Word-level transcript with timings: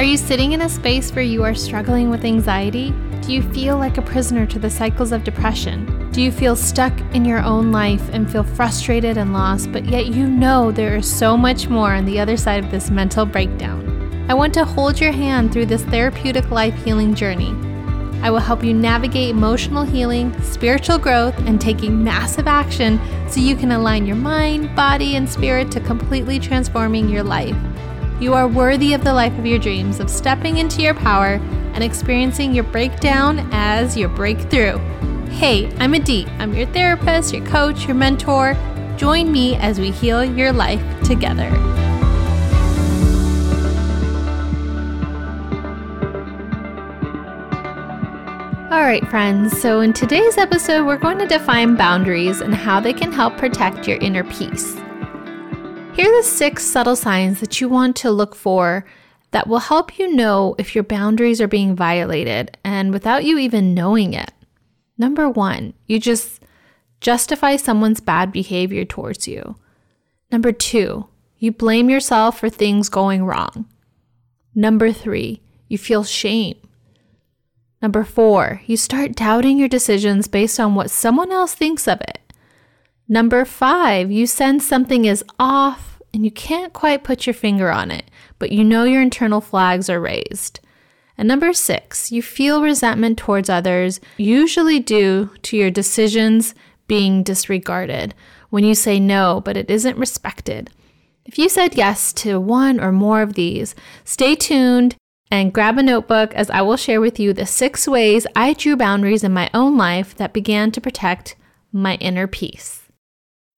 Are 0.00 0.12
you 0.12 0.16
sitting 0.16 0.52
in 0.52 0.62
a 0.62 0.68
space 0.70 1.12
where 1.12 1.22
you 1.22 1.44
are 1.44 1.54
struggling 1.54 2.08
with 2.08 2.24
anxiety? 2.24 2.94
Do 3.20 3.34
you 3.34 3.42
feel 3.52 3.76
like 3.76 3.98
a 3.98 4.02
prisoner 4.02 4.46
to 4.46 4.58
the 4.58 4.70
cycles 4.70 5.12
of 5.12 5.24
depression? 5.24 6.10
Do 6.10 6.22
you 6.22 6.32
feel 6.32 6.56
stuck 6.56 6.98
in 7.14 7.26
your 7.26 7.40
own 7.40 7.70
life 7.70 8.08
and 8.10 8.32
feel 8.32 8.42
frustrated 8.42 9.18
and 9.18 9.34
lost, 9.34 9.70
but 9.72 9.84
yet 9.84 10.06
you 10.06 10.26
know 10.26 10.72
there 10.72 10.96
is 10.96 11.18
so 11.18 11.36
much 11.36 11.68
more 11.68 11.92
on 11.92 12.06
the 12.06 12.18
other 12.18 12.38
side 12.38 12.64
of 12.64 12.70
this 12.70 12.88
mental 12.88 13.26
breakdown? 13.26 14.26
I 14.30 14.32
want 14.32 14.54
to 14.54 14.64
hold 14.64 14.98
your 14.98 15.12
hand 15.12 15.52
through 15.52 15.66
this 15.66 15.82
therapeutic 15.82 16.50
life 16.50 16.82
healing 16.82 17.14
journey. 17.14 17.54
I 18.22 18.30
will 18.30 18.38
help 18.38 18.64
you 18.64 18.72
navigate 18.72 19.28
emotional 19.28 19.82
healing, 19.82 20.32
spiritual 20.40 20.96
growth, 20.96 21.36
and 21.40 21.60
taking 21.60 22.02
massive 22.02 22.46
action 22.46 22.98
so 23.28 23.38
you 23.38 23.54
can 23.54 23.72
align 23.72 24.06
your 24.06 24.16
mind, 24.16 24.74
body, 24.74 25.16
and 25.16 25.28
spirit 25.28 25.70
to 25.72 25.80
completely 25.80 26.38
transforming 26.38 27.10
your 27.10 27.22
life. 27.22 27.54
You 28.20 28.34
are 28.34 28.46
worthy 28.46 28.92
of 28.92 29.02
the 29.02 29.14
life 29.14 29.36
of 29.38 29.46
your 29.46 29.58
dreams, 29.58 29.98
of 29.98 30.10
stepping 30.10 30.58
into 30.58 30.82
your 30.82 30.92
power 30.92 31.40
and 31.72 31.82
experiencing 31.82 32.52
your 32.52 32.64
breakdown 32.64 33.48
as 33.50 33.96
your 33.96 34.10
breakthrough. 34.10 34.76
Hey, 35.30 35.74
I'm 35.78 35.94
Adi. 35.94 36.26
I'm 36.38 36.52
your 36.52 36.66
therapist, 36.66 37.32
your 37.32 37.46
coach, 37.46 37.86
your 37.86 37.94
mentor. 37.94 38.58
Join 38.98 39.32
me 39.32 39.56
as 39.56 39.80
we 39.80 39.90
heal 39.90 40.22
your 40.22 40.52
life 40.52 40.82
together. 41.02 41.48
All 48.70 48.82
right, 48.82 49.06
friends, 49.08 49.58
so 49.58 49.80
in 49.80 49.94
today's 49.94 50.36
episode, 50.36 50.86
we're 50.86 50.98
going 50.98 51.18
to 51.20 51.26
define 51.26 51.74
boundaries 51.74 52.42
and 52.42 52.54
how 52.54 52.80
they 52.80 52.92
can 52.92 53.12
help 53.12 53.38
protect 53.38 53.88
your 53.88 53.96
inner 53.96 54.24
peace. 54.24 54.76
Here 56.00 56.10
are 56.10 56.22
the 56.22 56.26
six 56.26 56.64
subtle 56.64 56.96
signs 56.96 57.40
that 57.40 57.60
you 57.60 57.68
want 57.68 57.94
to 57.96 58.10
look 58.10 58.34
for 58.34 58.86
that 59.32 59.46
will 59.46 59.58
help 59.58 59.98
you 59.98 60.10
know 60.10 60.54
if 60.56 60.74
your 60.74 60.82
boundaries 60.82 61.42
are 61.42 61.46
being 61.46 61.76
violated 61.76 62.56
and 62.64 62.90
without 62.90 63.22
you 63.22 63.36
even 63.36 63.74
knowing 63.74 64.14
it. 64.14 64.32
Number 64.96 65.28
one, 65.28 65.74
you 65.86 66.00
just 66.00 66.42
justify 67.02 67.56
someone's 67.56 68.00
bad 68.00 68.32
behavior 68.32 68.86
towards 68.86 69.28
you. 69.28 69.56
Number 70.32 70.52
two, 70.52 71.06
you 71.36 71.52
blame 71.52 71.90
yourself 71.90 72.40
for 72.40 72.48
things 72.48 72.88
going 72.88 73.26
wrong. 73.26 73.66
Number 74.54 74.92
three, 74.92 75.42
you 75.68 75.76
feel 75.76 76.04
shame. 76.04 76.56
Number 77.82 78.04
four, 78.04 78.62
you 78.64 78.78
start 78.78 79.14
doubting 79.14 79.58
your 79.58 79.68
decisions 79.68 80.28
based 80.28 80.58
on 80.58 80.74
what 80.74 80.90
someone 80.90 81.30
else 81.30 81.52
thinks 81.52 81.86
of 81.86 82.00
it. 82.00 82.19
Number 83.12 83.44
five, 83.44 84.12
you 84.12 84.24
sense 84.24 84.64
something 84.64 85.04
is 85.04 85.24
off 85.36 86.00
and 86.14 86.24
you 86.24 86.30
can't 86.30 86.72
quite 86.72 87.02
put 87.02 87.26
your 87.26 87.34
finger 87.34 87.68
on 87.68 87.90
it, 87.90 88.04
but 88.38 88.52
you 88.52 88.62
know 88.62 88.84
your 88.84 89.02
internal 89.02 89.40
flags 89.40 89.90
are 89.90 90.00
raised. 90.00 90.60
And 91.18 91.26
number 91.26 91.52
six, 91.52 92.12
you 92.12 92.22
feel 92.22 92.62
resentment 92.62 93.18
towards 93.18 93.50
others, 93.50 93.98
usually 94.16 94.78
due 94.78 95.30
to 95.42 95.56
your 95.56 95.72
decisions 95.72 96.54
being 96.86 97.24
disregarded 97.24 98.14
when 98.50 98.62
you 98.62 98.76
say 98.76 99.00
no, 99.00 99.42
but 99.44 99.56
it 99.56 99.68
isn't 99.68 99.98
respected. 99.98 100.70
If 101.24 101.36
you 101.36 101.48
said 101.48 101.74
yes 101.74 102.12
to 102.12 102.38
one 102.38 102.78
or 102.78 102.92
more 102.92 103.22
of 103.22 103.34
these, 103.34 103.74
stay 104.04 104.36
tuned 104.36 104.94
and 105.32 105.52
grab 105.52 105.78
a 105.78 105.82
notebook 105.82 106.32
as 106.34 106.48
I 106.48 106.62
will 106.62 106.76
share 106.76 107.00
with 107.00 107.18
you 107.18 107.32
the 107.32 107.44
six 107.44 107.88
ways 107.88 108.24
I 108.36 108.52
drew 108.52 108.76
boundaries 108.76 109.24
in 109.24 109.32
my 109.32 109.50
own 109.52 109.76
life 109.76 110.14
that 110.14 110.32
began 110.32 110.70
to 110.70 110.80
protect 110.80 111.34
my 111.72 111.96
inner 111.96 112.28
peace. 112.28 112.79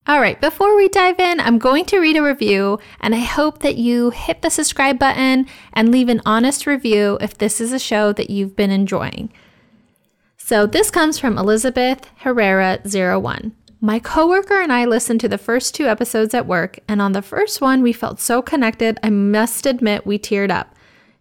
All 0.04 0.20
right, 0.20 0.40
before 0.40 0.76
we 0.76 0.88
dive 0.88 1.20
in, 1.20 1.38
I'm 1.38 1.58
going 1.58 1.84
to 1.84 2.00
read 2.00 2.16
a 2.16 2.24
review, 2.24 2.80
and 3.00 3.14
I 3.14 3.20
hope 3.20 3.60
that 3.60 3.76
you 3.76 4.10
hit 4.10 4.42
the 4.42 4.50
subscribe 4.50 4.98
button 4.98 5.46
and 5.72 5.92
leave 5.92 6.08
an 6.08 6.20
honest 6.26 6.66
review 6.66 7.18
if 7.20 7.38
this 7.38 7.60
is 7.60 7.72
a 7.72 7.78
show 7.78 8.12
that 8.14 8.28
you've 8.28 8.56
been 8.56 8.72
enjoying. 8.72 9.32
So, 10.36 10.66
this 10.66 10.90
comes 10.90 11.20
from 11.20 11.38
Elizabeth 11.38 12.00
Herrera01. 12.22 13.52
My 13.80 14.00
coworker 14.00 14.60
and 14.60 14.72
I 14.72 14.86
listened 14.86 15.20
to 15.20 15.28
the 15.28 15.38
first 15.38 15.72
two 15.72 15.86
episodes 15.86 16.34
at 16.34 16.48
work, 16.48 16.80
and 16.88 17.00
on 17.00 17.12
the 17.12 17.22
first 17.22 17.60
one, 17.60 17.80
we 17.80 17.92
felt 17.92 18.18
so 18.18 18.42
connected, 18.42 18.98
I 19.04 19.10
must 19.10 19.66
admit 19.66 20.04
we 20.04 20.18
teared 20.18 20.50
up. 20.50 20.74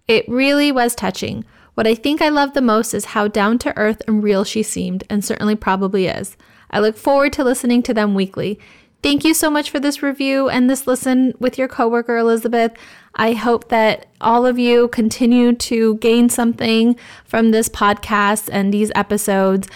It 0.08 0.28
really 0.28 0.72
was 0.72 0.96
touching. 0.96 1.46
What 1.75 1.86
I 1.86 1.94
think 1.94 2.19
I 2.19 2.30
love 2.30 2.56
the 2.56 2.62
most 2.62 2.96
is 2.96 3.06
how 3.06 3.28
down 3.28 3.59
to 3.59 3.78
earth 3.78 4.02
and 4.08 4.24
real 4.24 4.44
she 4.44 4.63
seemed, 4.63 5.03
and 5.08 5.24
certainly 5.24 5.56
probably 5.56 6.08
is. 6.08 6.36
I 6.72 6.80
look 6.80 6.98
forward 6.98 7.34
to 7.34 7.44
listening 7.44 7.84
to 7.84 7.94
them 7.94 8.16
weekly. 8.16 8.59
Thank 9.04 9.26
you 9.26 9.34
so 9.34 9.50
much 9.50 9.72
for 9.72 9.80
this 9.80 10.04
review 10.04 10.48
and 10.48 10.70
this 10.70 10.86
listen 10.86 11.34
with 11.40 11.58
your 11.58 11.68
coworker, 11.68 12.18
Elizabeth. 12.18 12.74
I 13.16 13.34
hope 13.34 13.70
that 13.70 14.06
all 14.22 14.46
of 14.46 14.59
you 14.59 14.88
continue 14.90 15.54
to 15.54 15.96
gain 15.96 16.30
something 16.30 16.96
from 17.26 17.50
this 17.50 17.68
podcast 17.68 18.48
and 18.52 18.72
these 18.72 18.92
episodes. 18.94 19.68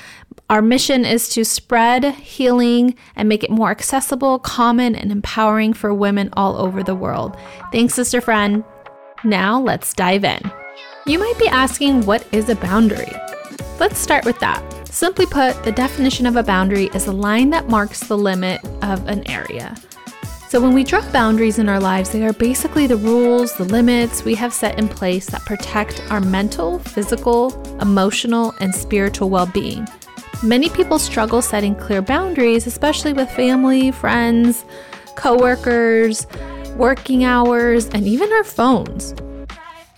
Our 0.48 0.62
mission 0.62 1.06
is 1.06 1.28
to 1.30 1.44
spread 1.44 2.06
healing 2.16 2.96
and 3.16 3.28
make 3.28 3.44
it 3.44 3.50
more 3.50 3.72
accessible, 3.72 4.38
common, 4.38 4.96
and 4.96 5.12
empowering 5.12 5.74
for 5.74 5.92
women 5.92 6.30
all 6.34 6.56
over 6.58 6.84
the 6.84 6.94
world. 6.94 7.36
Thanks, 7.72 7.96
sister 7.96 8.22
friend. 8.22 8.64
Now 9.24 9.60
let's 9.60 9.96
dive 9.96 10.24
in. 10.24 10.40
You 11.08 11.18
might 11.18 11.40
be 11.40 11.48
asking, 11.48 12.06
what 12.06 12.28
is 12.32 12.48
a 12.50 12.56
boundary? 12.56 13.12
Let's 13.80 13.98
start 13.98 14.24
with 14.24 14.40
that. 14.40 14.85
Simply 14.86 15.26
put, 15.26 15.62
the 15.64 15.72
definition 15.72 16.26
of 16.26 16.36
a 16.36 16.44
boundary 16.44 16.86
is 16.94 17.08
a 17.08 17.12
line 17.12 17.50
that 17.50 17.70
marks 17.70 18.02
the 18.02 18.18
limit 18.18 18.64
of 18.82 19.08
an 19.08 19.28
area. 19.30 19.76
So, 20.48 20.62
when 20.62 20.74
we 20.74 20.84
draw 20.84 21.02
boundaries 21.12 21.60
in 21.60 21.68
our 21.68 21.80
lives, 21.80 22.12
they 22.12 22.26
are 22.26 22.32
basically 22.32 22.88
the 22.88 22.96
rules, 22.96 23.54
the 23.58 23.66
limits 23.66 24.24
we 24.24 24.36
have 24.36 24.54
set 24.54 24.80
in 24.80 24.88
place 24.88 25.26
that 25.28 25.44
protect 25.44 26.02
our 26.10 26.22
mental, 26.22 26.80
physical, 26.80 27.52
emotional, 27.82 28.54
and 28.62 28.74
spiritual 28.74 29.30
well 29.30 29.48
being. 29.48 29.88
Many 30.44 30.70
people 30.70 31.00
struggle 31.00 31.42
setting 31.42 31.76
clear 31.76 32.02
boundaries, 32.02 32.68
especially 32.68 33.12
with 33.12 33.30
family, 33.32 33.92
friends, 33.92 34.64
coworkers, 35.16 36.28
working 36.78 37.26
hours, 37.26 37.88
and 37.88 38.06
even 38.06 38.32
our 38.32 38.44
phones. 38.44 39.16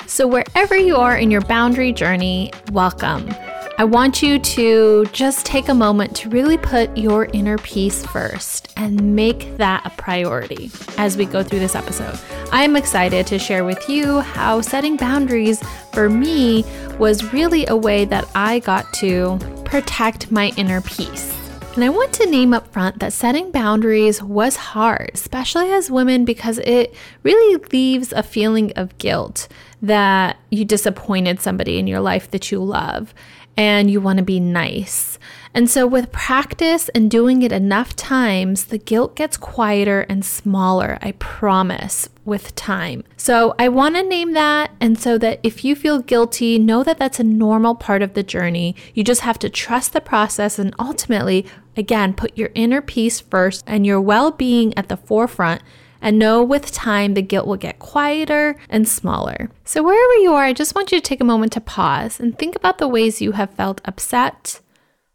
So, 0.07 0.25
wherever 0.25 0.77
you 0.77 0.95
are 0.95 1.17
in 1.17 1.29
your 1.29 1.41
boundary 1.41 1.91
journey, 1.91 2.51
welcome. 2.71 3.29
I 3.79 3.83
want 3.83 4.23
you 4.23 4.39
to 4.39 5.05
just 5.11 5.45
take 5.45 5.69
a 5.69 5.73
moment 5.75 6.15
to 6.15 6.29
really 6.29 6.57
put 6.57 6.97
your 6.97 7.25
inner 7.25 7.59
peace 7.59 8.03
first 8.07 8.73
and 8.75 9.15
make 9.15 9.55
that 9.57 9.85
a 9.85 9.91
priority 9.91 10.71
as 10.97 11.15
we 11.15 11.25
go 11.25 11.43
through 11.43 11.59
this 11.59 11.75
episode. 11.75 12.19
I'm 12.51 12.75
excited 12.75 13.27
to 13.27 13.37
share 13.37 13.63
with 13.63 13.87
you 13.87 14.21
how 14.21 14.61
setting 14.61 14.97
boundaries 14.97 15.61
for 15.93 16.09
me 16.09 16.65
was 16.97 17.31
really 17.31 17.67
a 17.67 17.75
way 17.75 18.05
that 18.05 18.27
I 18.33 18.59
got 18.59 18.91
to 18.93 19.37
protect 19.63 20.31
my 20.31 20.51
inner 20.57 20.81
peace. 20.81 21.37
And 21.75 21.83
I 21.83 21.89
want 21.89 22.11
to 22.13 22.25
name 22.25 22.55
up 22.55 22.73
front 22.73 22.97
that 22.97 23.13
setting 23.13 23.51
boundaries 23.51 24.23
was 24.23 24.55
hard, 24.55 25.11
especially 25.13 25.71
as 25.71 25.91
women, 25.91 26.25
because 26.25 26.57
it 26.57 26.95
really 27.21 27.63
leaves 27.71 28.11
a 28.11 28.23
feeling 28.23 28.71
of 28.75 28.97
guilt 28.97 29.47
that 29.83 30.37
you 30.49 30.65
disappointed 30.65 31.39
somebody 31.39 31.77
in 31.77 31.85
your 31.85 31.99
life 31.99 32.31
that 32.31 32.51
you 32.51 32.63
love 32.63 33.13
and 33.57 33.89
you 33.89 33.99
want 33.99 34.17
to 34.17 34.23
be 34.23 34.39
nice. 34.39 35.17
And 35.53 35.67
so, 35.67 35.87
with 35.87 36.11
practice 36.11 36.87
and 36.89 37.09
doing 37.09 37.41
it 37.41 37.51
enough 37.51 37.95
times, 37.95 38.65
the 38.65 38.77
guilt 38.77 39.15
gets 39.15 39.37
quieter 39.37 40.01
and 40.01 40.23
smaller, 40.23 40.99
I 41.01 41.13
promise, 41.13 42.07
with 42.23 42.53
time. 42.53 43.03
So, 43.17 43.55
I 43.57 43.67
want 43.69 43.95
to 43.95 44.03
name 44.03 44.33
that. 44.33 44.69
And 44.79 44.99
so 44.99 45.17
that 45.17 45.39
if 45.41 45.65
you 45.65 45.75
feel 45.75 45.99
guilty, 45.99 46.59
know 46.59 46.83
that 46.83 46.99
that's 46.99 47.19
a 47.19 47.23
normal 47.23 47.73
part 47.73 48.03
of 48.03 48.13
the 48.13 48.21
journey. 48.21 48.75
You 48.93 49.03
just 49.03 49.21
have 49.21 49.39
to 49.39 49.49
trust 49.49 49.93
the 49.93 50.01
process 50.01 50.59
and 50.59 50.75
ultimately, 50.77 51.47
again, 51.75 52.13
put 52.13 52.37
your 52.37 52.51
inner 52.53 52.81
peace 52.81 53.19
first 53.19 53.63
and 53.65 53.83
your 53.83 53.99
well 53.99 54.29
being 54.29 54.77
at 54.77 54.89
the 54.89 54.97
forefront 54.97 55.63
and 56.01 56.19
know 56.19 56.43
with 56.43 56.71
time 56.71 57.13
the 57.13 57.21
guilt 57.21 57.47
will 57.47 57.57
get 57.57 57.79
quieter 57.79 58.55
and 58.69 58.87
smaller. 58.87 59.49
So, 59.63 59.83
wherever 59.83 60.13
you 60.15 60.33
are, 60.33 60.43
I 60.43 60.53
just 60.53 60.75
want 60.75 60.91
you 60.91 60.99
to 60.99 61.03
take 61.03 61.21
a 61.21 61.25
moment 61.25 61.53
to 61.53 61.61
pause 61.61 62.19
and 62.19 62.37
think 62.37 62.55
about 62.55 62.77
the 62.77 62.87
ways 62.87 63.21
you 63.21 63.33
have 63.33 63.51
felt 63.51 63.81
upset, 63.85 64.59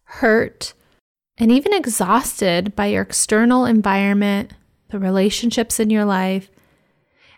hurt, 0.05 0.75
and 1.39 1.51
even 1.51 1.73
exhausted 1.73 2.77
by 2.77 2.87
your 2.87 3.03
external 3.03 3.65
environment, 3.65 4.53
the 4.91 4.99
relationships 4.99 5.81
in 5.81 5.91
your 5.91 6.05
life, 6.05 6.51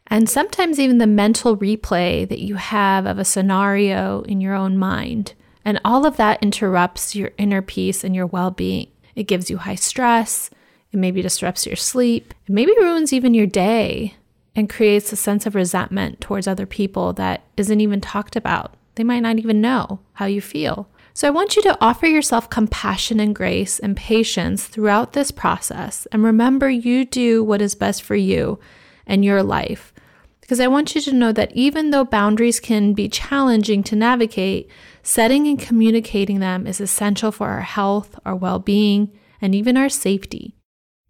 and 0.09 0.29
sometimes 0.29 0.79
even 0.79 0.99
the 0.99 1.07
mental 1.07 1.57
replay 1.57 2.29
that 2.29 2.41
you 2.41 2.57
have 2.57 3.07
of 3.07 3.19
a 3.19 3.25
scenario 3.25 4.23
in 4.23 4.41
your 4.41 4.55
own 4.55 4.77
mind. 4.77 5.35
And 5.65 5.81
all 5.85 6.05
of 6.05 6.19
that 6.19 6.43
interrupts 6.43 7.15
your 7.15 7.31
inner 7.39 7.63
peace 7.63 8.05
and 8.05 8.15
your 8.15 8.27
well 8.27 8.51
being. 8.51 8.89
It 9.15 9.25
gives 9.25 9.49
you 9.49 9.59
high 9.59 9.77
stress, 9.77 10.51
it 10.95 10.99
maybe 10.99 11.23
disrupts 11.23 11.67
your 11.67 11.77
sleep. 11.77 12.33
It 12.47 12.53
maybe 12.53 12.73
ruins 12.79 13.13
even 13.13 13.35
your 13.35 13.47
day 13.47 14.15
and 14.57 14.71
creates 14.71 15.13
a 15.13 15.17
sense 15.17 15.45
of 15.45 15.55
resentment 15.55 16.21
towards 16.21 16.47
other 16.47 16.67
people 16.67 17.13
that 17.15 17.43
isn't 17.57 17.81
even 17.81 18.01
talked 18.01 18.37
about. 18.37 18.75
They 18.95 19.05
might 19.05 19.21
not 19.21 19.39
even 19.39 19.61
know 19.61 19.99
how 20.15 20.27
you 20.27 20.41
feel. 20.41 20.89
So 21.13 21.29
I 21.29 21.33
want 21.33 21.57
you 21.57 21.63
to 21.63 21.77
offer 21.81 22.07
yourself 22.07 22.51
compassion 22.51 23.21
and 23.21 23.35
grace 23.35 23.79
and 23.79 23.97
patience 23.97 24.67
throughout 24.67 25.13
this 25.13 25.31
process. 25.31 26.07
And 26.13 26.25
remember, 26.25 26.71
you 26.71 27.05
do 27.05 27.43
what 27.43 27.63
is 27.63 27.75
best 27.75 28.03
for 28.03 28.17
you 28.17 28.59
and 29.07 29.25
your 29.25 29.43
life. 29.43 29.93
because 30.41 30.61
I 30.61 30.67
want 30.67 30.95
you 30.95 31.01
to 31.01 31.13
know 31.15 31.33
that 31.33 31.57
even 31.57 31.91
though 31.91 32.05
boundaries 32.05 32.61
can 32.61 32.93
be 32.93 33.09
challenging 33.09 33.83
to 33.85 33.97
navigate, 33.97 34.71
setting 35.03 35.49
and 35.49 35.59
communicating 35.59 36.41
them 36.41 36.67
is 36.67 36.83
essential 36.83 37.33
for 37.33 37.49
our 37.49 37.63
health, 37.63 38.19
our 38.27 38.37
well 38.37 38.59
being, 38.59 39.11
and 39.41 39.55
even 39.55 39.79
our 39.79 39.89
safety. 39.89 40.55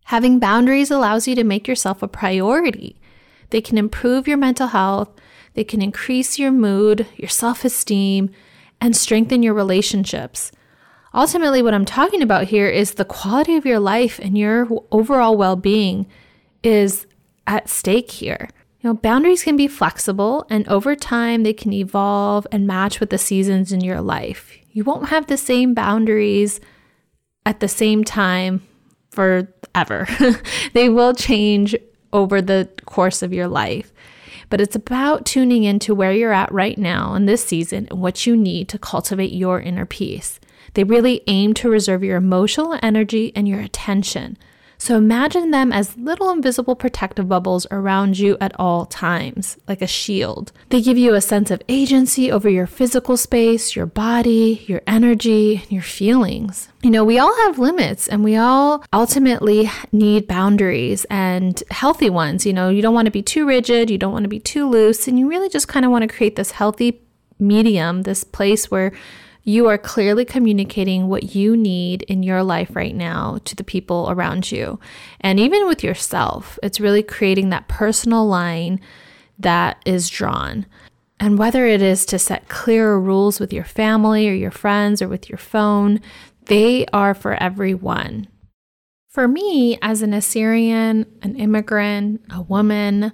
Having 0.05 0.39
boundaries 0.39 0.91
allows 0.91 1.27
you 1.27 1.35
to 1.35 1.45
make 1.45 1.67
yourself 1.67 2.03
a 2.03 2.09
priority. 2.09 3.01
They 3.51 3.61
can 3.61 3.79
improve 3.79 4.29
your 4.29 4.37
mental 4.37 4.69
health, 4.69 5.11
they 5.55 5.65
can 5.65 5.81
increase 5.81 6.39
your 6.39 6.51
mood, 6.51 7.07
your 7.17 7.29
self 7.29 7.65
esteem, 7.65 8.31
and 8.81 8.97
strengthen 8.97 9.43
your 9.43 9.55
relationships. 9.55 10.53
Ultimately, 11.15 11.63
what 11.63 11.75
I'm 11.75 11.85
talking 11.85 12.23
about 12.23 12.49
here 12.49 12.69
is 12.69 12.95
the 12.95 13.05
quality 13.05 13.57
of 13.57 13.65
your 13.65 13.79
life 13.79 14.19
and 14.19 14.37
your 14.37 14.69
overall 14.91 15.37
well 15.37 15.57
being 15.57 16.07
is 16.63 17.07
at 17.47 17.69
stake 17.69 18.11
here. 18.11 18.49
You 18.81 18.91
know, 18.91 18.95
boundaries 18.95 19.45
can 19.45 19.57
be 19.57 19.69
flexible 19.69 20.45
and 20.51 20.69
over 20.69 20.95
time 20.97 21.43
they 21.43 21.53
can 21.53 21.73
evolve 21.73 22.47
and 22.53 22.67
match 22.67 23.01
with 23.01 23.11
the 23.11 23.19
seasons 23.19 23.73
in 23.73 23.81
your 23.81 24.01
life. 24.01 24.53
You 24.73 24.85
won't 24.85 25.09
have 25.09 25.29
the 25.29 25.37
same 25.37 25.73
boundaries 25.73 26.61
at 27.47 27.61
the 27.61 27.69
same 27.69 28.03
time 28.03 28.63
forever. 29.15 30.07
they 30.73 30.89
will 30.89 31.15
change 31.15 31.75
over 32.13 32.43
the 32.43 32.69
course 32.85 33.23
of 33.23 33.33
your 33.33 33.49
life. 33.49 33.93
But 34.51 34.61
it's 34.61 34.77
about 34.77 35.25
tuning 35.25 35.65
into 35.65 35.95
where 35.95 36.13
you're 36.13 36.33
at 36.33 36.53
right 36.53 36.77
now 36.77 37.15
in 37.15 37.27
this 37.27 37.45
season 37.45 37.89
and 37.91 38.01
what 38.01 38.27
you 38.27 38.37
need 38.37 38.69
to 38.69 38.79
cultivate 38.79 39.33
your 39.33 39.61
inner 39.61 39.87
peace. 39.87 40.39
They 40.75 40.85
really 40.85 41.23
aim 41.27 41.55
to 41.55 41.71
reserve 41.71 42.05
your 42.05 42.17
emotional 42.17 42.79
energy 42.83 43.33
and 43.35 43.49
your 43.49 43.61
attention 43.61 44.37
so 44.79 44.97
imagine 44.97 45.51
them 45.51 45.73
as 45.73 45.97
little 45.97 46.31
invisible 46.31 46.77
protective 46.77 47.29
bubbles 47.29 47.67
around 47.71 48.19
you 48.19 48.37
at 48.41 48.59
all 48.59 48.87
times, 48.87 49.57
like 49.69 49.83
a 49.83 49.87
shield. 49.87 50.53
They 50.71 50.81
give 50.81 50.99
you 50.99 51.15
a 51.15 51.21
sense 51.21 51.51
of 51.51 51.63
agency 51.69 52.31
over 52.31 52.49
your 52.49 52.67
physical 52.67 53.17
space, 53.17 53.75
your 53.77 53.87
body, 53.87 54.65
your 54.67 54.83
energy, 54.87 55.65
your 55.69 55.83
feelings. 55.83 56.69
You 56.83 56.91
know, 56.91 57.05
we 57.05 57.19
all 57.19 57.35
have 57.47 57.59
limits 57.59 58.09
and 58.09 58.23
we 58.23 58.37
all 58.37 58.85
ultimately 58.93 59.71
need 59.93 60.27
boundaries 60.27 61.07
and 61.09 61.63
healthy 61.71 62.11
ones. 62.11 62.45
You 62.45 62.53
know, 62.53 62.69
you 62.69 62.83
don't 62.83 62.95
want 62.95 63.07
to 63.07 63.13
be 63.13 63.23
too 63.23 63.47
rigid, 63.47 63.91
you 63.91 63.99
don't 63.99 64.13
want 64.13 64.25
to 64.25 64.29
be 64.29 64.41
too 64.41 64.69
loose, 64.69 65.09
and 65.09 65.19
you 65.19 65.29
really 65.29 65.49
just 65.49 65.69
kind 65.69 65.87
of 65.87 65.93
want 65.93 66.03
to 66.03 66.15
create 66.15 66.37
this 66.37 66.51
healthy 66.51 67.01
medium, 67.39 68.03
this 68.03 68.25
place 68.25 68.71
where 68.71 68.93
you 69.45 69.69
are 69.69 69.77
clearly 69.77 70.25
communicating 70.25 71.07
what 71.07 71.35
you 71.35 71.57
need 71.57 72.03
in 72.03 72.23
your 72.23 72.43
life 72.43 72.75
right 72.75 72.95
now 72.95 73.39
to 73.45 73.55
the 73.55 73.63
people 73.63 74.09
around 74.11 74.51
you. 74.51 74.81
And 75.21 75.39
even 75.39 75.69
with 75.69 75.85
yourself, 75.85 76.59
it's 76.63 76.81
really 76.81 77.03
creating 77.03 77.51
that 77.51 77.69
personal 77.69 78.27
line 78.27 78.81
that 79.39 79.83
is 79.85 80.09
drawn. 80.09 80.65
And 81.21 81.39
whether 81.39 81.67
it 81.67 81.83
is 81.83 82.07
to 82.07 82.19
set 82.19 82.49
clearer 82.49 82.99
rules 82.99 83.39
with 83.39 83.53
your 83.53 83.65
family 83.65 84.29
or 84.29 84.33
your 84.33 84.51
friends 84.51 85.03
or 85.03 85.09
with 85.09 85.29
your 85.29 85.39
phone, 85.39 86.01
they 86.47 86.87
are 86.87 87.15
for 87.15 87.35
everyone. 87.35 88.29
For 89.11 89.29
me, 89.29 89.79
as 89.81 90.03
an 90.03 90.13
Assyrian, 90.13 91.07
an 91.23 91.37
immigrant, 91.37 92.23
a 92.31 92.43
woman, 92.43 93.13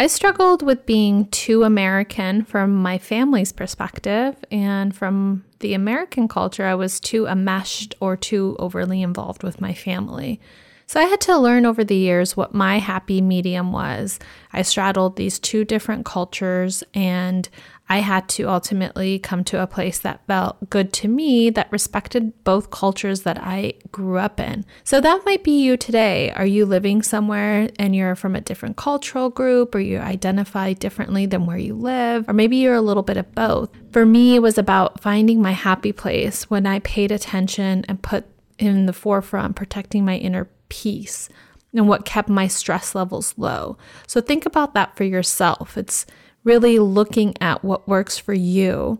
I 0.00 0.06
struggled 0.06 0.62
with 0.62 0.86
being 0.86 1.26
too 1.26 1.64
American 1.64 2.44
from 2.44 2.76
my 2.76 2.98
family's 2.98 3.50
perspective, 3.50 4.36
and 4.48 4.94
from 4.94 5.44
the 5.58 5.74
American 5.74 6.28
culture, 6.28 6.64
I 6.64 6.76
was 6.76 7.00
too 7.00 7.26
enmeshed 7.26 7.96
or 7.98 8.16
too 8.16 8.54
overly 8.60 9.02
involved 9.02 9.42
with 9.42 9.60
my 9.60 9.74
family. 9.74 10.40
So 10.86 11.00
I 11.00 11.04
had 11.04 11.20
to 11.22 11.36
learn 11.36 11.66
over 11.66 11.82
the 11.82 11.96
years 11.96 12.36
what 12.36 12.54
my 12.54 12.78
happy 12.78 13.20
medium 13.20 13.72
was. 13.72 14.20
I 14.52 14.62
straddled 14.62 15.16
these 15.16 15.40
two 15.40 15.64
different 15.64 16.06
cultures 16.06 16.84
and 16.94 17.48
I 17.88 17.98
had 17.98 18.28
to 18.30 18.48
ultimately 18.48 19.18
come 19.18 19.44
to 19.44 19.62
a 19.62 19.66
place 19.66 19.98
that 20.00 20.26
felt 20.26 20.68
good 20.68 20.92
to 20.94 21.08
me 21.08 21.48
that 21.50 21.72
respected 21.72 22.44
both 22.44 22.70
cultures 22.70 23.22
that 23.22 23.38
I 23.40 23.74
grew 23.90 24.18
up 24.18 24.38
in. 24.38 24.66
So 24.84 25.00
that 25.00 25.24
might 25.24 25.42
be 25.42 25.62
you 25.62 25.76
today. 25.76 26.30
Are 26.32 26.46
you 26.46 26.66
living 26.66 27.02
somewhere 27.02 27.70
and 27.78 27.96
you're 27.96 28.14
from 28.14 28.36
a 28.36 28.40
different 28.40 28.76
cultural 28.76 29.30
group 29.30 29.74
or 29.74 29.80
you 29.80 29.98
identify 29.98 30.74
differently 30.74 31.24
than 31.24 31.46
where 31.46 31.56
you 31.56 31.74
live? 31.74 32.28
Or 32.28 32.34
maybe 32.34 32.58
you're 32.58 32.74
a 32.74 32.82
little 32.82 33.02
bit 33.02 33.16
of 33.16 33.34
both. 33.34 33.70
For 33.92 34.04
me, 34.04 34.34
it 34.34 34.42
was 34.42 34.58
about 34.58 35.00
finding 35.00 35.40
my 35.40 35.52
happy 35.52 35.92
place 35.92 36.50
when 36.50 36.66
I 36.66 36.80
paid 36.80 37.10
attention 37.10 37.84
and 37.88 38.02
put 38.02 38.26
in 38.58 38.86
the 38.86 38.92
forefront 38.92 39.56
protecting 39.56 40.04
my 40.04 40.16
inner 40.16 40.48
peace 40.68 41.28
and 41.72 41.88
what 41.88 42.04
kept 42.04 42.28
my 42.28 42.46
stress 42.46 42.94
levels 42.94 43.34
low. 43.36 43.76
So 44.06 44.20
think 44.20 44.46
about 44.46 44.74
that 44.74 44.96
for 44.96 45.04
yourself. 45.04 45.76
It's 45.76 46.06
really 46.48 46.78
looking 46.78 47.34
at 47.42 47.62
what 47.62 47.86
works 47.86 48.16
for 48.16 48.32
you 48.32 48.98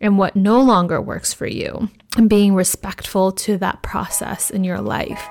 and 0.00 0.18
what 0.18 0.34
no 0.34 0.60
longer 0.60 1.00
works 1.00 1.32
for 1.32 1.46
you 1.46 1.88
and 2.16 2.28
being 2.28 2.56
respectful 2.56 3.30
to 3.30 3.56
that 3.56 3.80
process 3.82 4.50
in 4.50 4.64
your 4.64 4.80
life. 4.80 5.28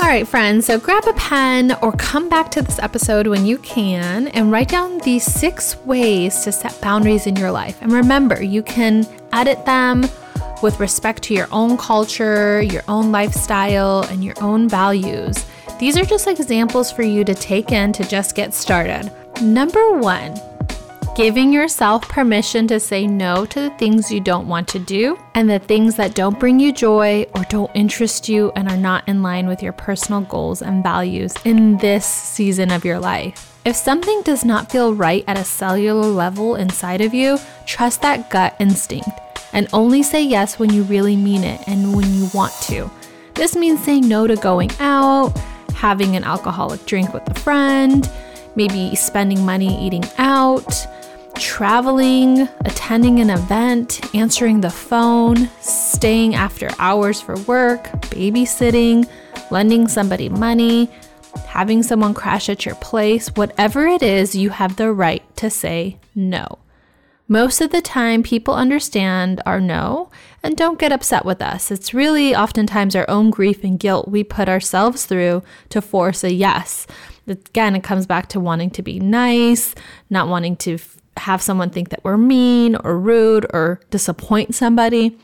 All 0.00 0.10
right, 0.10 0.26
friends, 0.26 0.64
so 0.64 0.78
grab 0.78 1.06
a 1.06 1.12
pen 1.12 1.76
or 1.82 1.92
come 1.92 2.30
back 2.30 2.50
to 2.52 2.62
this 2.62 2.78
episode 2.78 3.26
when 3.26 3.44
you 3.44 3.58
can 3.58 4.28
and 4.28 4.50
write 4.50 4.68
down 4.68 4.96
these 4.98 5.24
six 5.24 5.76
ways 5.84 6.40
to 6.44 6.52
set 6.52 6.80
boundaries 6.80 7.26
in 7.26 7.36
your 7.36 7.50
life. 7.50 7.76
And 7.82 7.92
remember, 7.92 8.42
you 8.42 8.62
can 8.62 9.06
edit 9.32 9.66
them 9.66 10.04
with 10.64 10.80
respect 10.80 11.22
to 11.22 11.34
your 11.34 11.46
own 11.52 11.76
culture, 11.76 12.62
your 12.62 12.82
own 12.88 13.12
lifestyle, 13.12 14.02
and 14.04 14.24
your 14.24 14.34
own 14.40 14.66
values. 14.66 15.44
These 15.78 15.98
are 15.98 16.06
just 16.06 16.26
examples 16.26 16.90
for 16.90 17.02
you 17.02 17.22
to 17.22 17.34
take 17.34 17.70
in 17.70 17.92
to 17.92 18.02
just 18.08 18.34
get 18.34 18.54
started. 18.54 19.12
Number 19.42 19.98
one, 19.98 20.34
giving 21.16 21.52
yourself 21.52 22.08
permission 22.08 22.66
to 22.68 22.80
say 22.80 23.06
no 23.06 23.44
to 23.44 23.60
the 23.60 23.70
things 23.78 24.10
you 24.10 24.20
don't 24.20 24.48
want 24.48 24.66
to 24.68 24.78
do 24.78 25.18
and 25.34 25.50
the 25.50 25.58
things 25.58 25.96
that 25.96 26.14
don't 26.14 26.40
bring 26.40 26.58
you 26.58 26.72
joy 26.72 27.26
or 27.34 27.44
don't 27.50 27.70
interest 27.74 28.30
you 28.30 28.50
and 28.56 28.66
are 28.66 28.76
not 28.78 29.06
in 29.06 29.22
line 29.22 29.46
with 29.46 29.62
your 29.62 29.74
personal 29.74 30.22
goals 30.22 30.62
and 30.62 30.82
values 30.82 31.34
in 31.44 31.76
this 31.76 32.06
season 32.06 32.70
of 32.72 32.86
your 32.86 32.98
life. 32.98 33.54
If 33.66 33.76
something 33.76 34.22
does 34.22 34.46
not 34.46 34.72
feel 34.72 34.94
right 34.94 35.24
at 35.26 35.36
a 35.36 35.44
cellular 35.44 36.06
level 36.06 36.54
inside 36.56 37.02
of 37.02 37.12
you, 37.12 37.38
trust 37.66 38.00
that 38.00 38.30
gut 38.30 38.56
instinct 38.58 39.10
and 39.54 39.66
only 39.72 40.02
say 40.02 40.22
yes 40.22 40.58
when 40.58 40.70
you 40.72 40.82
really 40.82 41.16
mean 41.16 41.44
it 41.44 41.66
and 41.66 41.96
when 41.96 42.12
you 42.12 42.28
want 42.34 42.52
to. 42.62 42.90
This 43.34 43.56
means 43.56 43.82
saying 43.82 44.06
no 44.06 44.26
to 44.26 44.36
going 44.36 44.70
out, 44.80 45.32
having 45.74 46.16
an 46.16 46.24
alcoholic 46.24 46.84
drink 46.84 47.14
with 47.14 47.28
a 47.30 47.40
friend, 47.40 48.10
maybe 48.56 48.94
spending 48.94 49.44
money 49.44 49.84
eating 49.84 50.04
out 50.18 50.86
traveling, 51.34 52.48
attending 52.64 53.20
an 53.20 53.30
event, 53.30 54.14
answering 54.14 54.60
the 54.60 54.70
phone, 54.70 55.48
staying 55.60 56.34
after 56.34 56.70
hours 56.78 57.20
for 57.20 57.36
work, 57.40 57.84
babysitting, 58.02 59.08
lending 59.50 59.88
somebody 59.88 60.28
money, 60.28 60.88
having 61.46 61.82
someone 61.82 62.14
crash 62.14 62.48
at 62.48 62.64
your 62.64 62.74
place, 62.76 63.28
whatever 63.28 63.86
it 63.86 64.02
is, 64.02 64.34
you 64.34 64.50
have 64.50 64.76
the 64.76 64.92
right 64.92 65.22
to 65.36 65.50
say 65.50 65.98
no. 66.14 66.58
Most 67.26 67.62
of 67.62 67.70
the 67.70 67.80
time, 67.80 68.22
people 68.22 68.54
understand 68.54 69.40
our 69.46 69.58
no 69.58 70.10
and 70.42 70.56
don't 70.56 70.78
get 70.78 70.92
upset 70.92 71.24
with 71.24 71.40
us. 71.40 71.70
It's 71.70 71.94
really 71.94 72.36
oftentimes 72.36 72.94
our 72.94 73.08
own 73.08 73.30
grief 73.30 73.64
and 73.64 73.80
guilt 73.80 74.08
we 74.08 74.22
put 74.22 74.46
ourselves 74.46 75.06
through 75.06 75.42
to 75.70 75.80
force 75.80 76.22
a 76.22 76.32
yes. 76.32 76.86
Again, 77.26 77.74
it 77.74 77.82
comes 77.82 78.06
back 78.06 78.28
to 78.28 78.40
wanting 78.40 78.68
to 78.72 78.82
be 78.82 79.00
nice, 79.00 79.74
not 80.10 80.28
wanting 80.28 80.56
to 80.56 80.76
have 81.16 81.40
someone 81.40 81.70
think 81.70 81.88
that 81.88 82.04
we're 82.04 82.18
mean 82.18 82.76
or 82.76 82.98
rude 82.98 83.46
or 83.54 83.80
disappoint 83.88 84.54
somebody. 84.54 85.16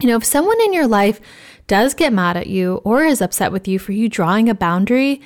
You 0.00 0.08
know, 0.08 0.16
if 0.16 0.24
someone 0.24 0.60
in 0.62 0.72
your 0.72 0.88
life 0.88 1.20
does 1.68 1.94
get 1.94 2.12
mad 2.12 2.36
at 2.36 2.48
you 2.48 2.80
or 2.82 3.04
is 3.04 3.22
upset 3.22 3.52
with 3.52 3.68
you 3.68 3.78
for 3.78 3.92
you 3.92 4.08
drawing 4.08 4.48
a 4.48 4.54
boundary, 4.54 5.20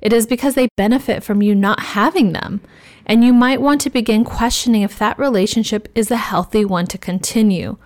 it 0.00 0.12
is 0.12 0.26
because 0.26 0.54
they 0.54 0.68
benefit 0.76 1.22
from 1.22 1.42
you 1.42 1.54
not 1.54 1.80
having 1.80 2.32
them. 2.32 2.60
And 3.06 3.24
you 3.24 3.32
might 3.32 3.60
want 3.60 3.80
to 3.82 3.90
begin 3.90 4.24
questioning 4.24 4.82
if 4.82 4.98
that 4.98 5.18
relationship 5.18 5.88
is 5.94 6.10
a 6.10 6.16
healthy 6.16 6.64
one 6.64 6.86
to 6.86 6.98
continue. 6.98 7.76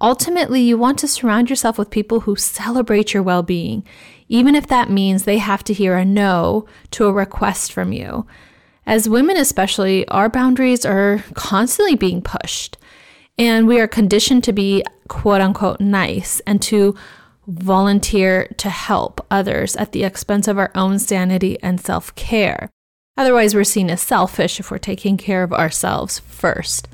Ultimately, 0.00 0.60
you 0.60 0.78
want 0.78 0.98
to 1.00 1.08
surround 1.08 1.50
yourself 1.50 1.76
with 1.76 1.90
people 1.90 2.20
who 2.20 2.36
celebrate 2.36 3.12
your 3.12 3.22
well 3.22 3.42
being, 3.42 3.84
even 4.28 4.54
if 4.54 4.66
that 4.68 4.90
means 4.90 5.24
they 5.24 5.38
have 5.38 5.64
to 5.64 5.74
hear 5.74 5.96
a 5.96 6.04
no 6.04 6.66
to 6.92 7.06
a 7.06 7.12
request 7.12 7.72
from 7.72 7.92
you. 7.92 8.26
As 8.86 9.08
women, 9.08 9.36
especially, 9.36 10.06
our 10.08 10.28
boundaries 10.28 10.86
are 10.86 11.24
constantly 11.34 11.96
being 11.96 12.22
pushed, 12.22 12.78
and 13.36 13.66
we 13.66 13.80
are 13.80 13.88
conditioned 13.88 14.44
to 14.44 14.52
be 14.52 14.84
quote 15.08 15.40
unquote 15.40 15.80
nice 15.80 16.40
and 16.46 16.62
to 16.62 16.94
volunteer 17.48 18.46
to 18.58 18.68
help 18.68 19.26
others 19.30 19.74
at 19.76 19.92
the 19.92 20.04
expense 20.04 20.46
of 20.46 20.58
our 20.58 20.70
own 20.74 20.98
sanity 20.98 21.58
and 21.62 21.80
self 21.80 22.14
care. 22.14 22.70
Otherwise, 23.16 23.54
we're 23.54 23.64
seen 23.64 23.90
as 23.90 24.00
selfish 24.00 24.60
if 24.60 24.70
we're 24.70 24.78
taking 24.78 25.16
care 25.16 25.42
of 25.42 25.52
ourselves 25.52 26.20
first. 26.20 26.86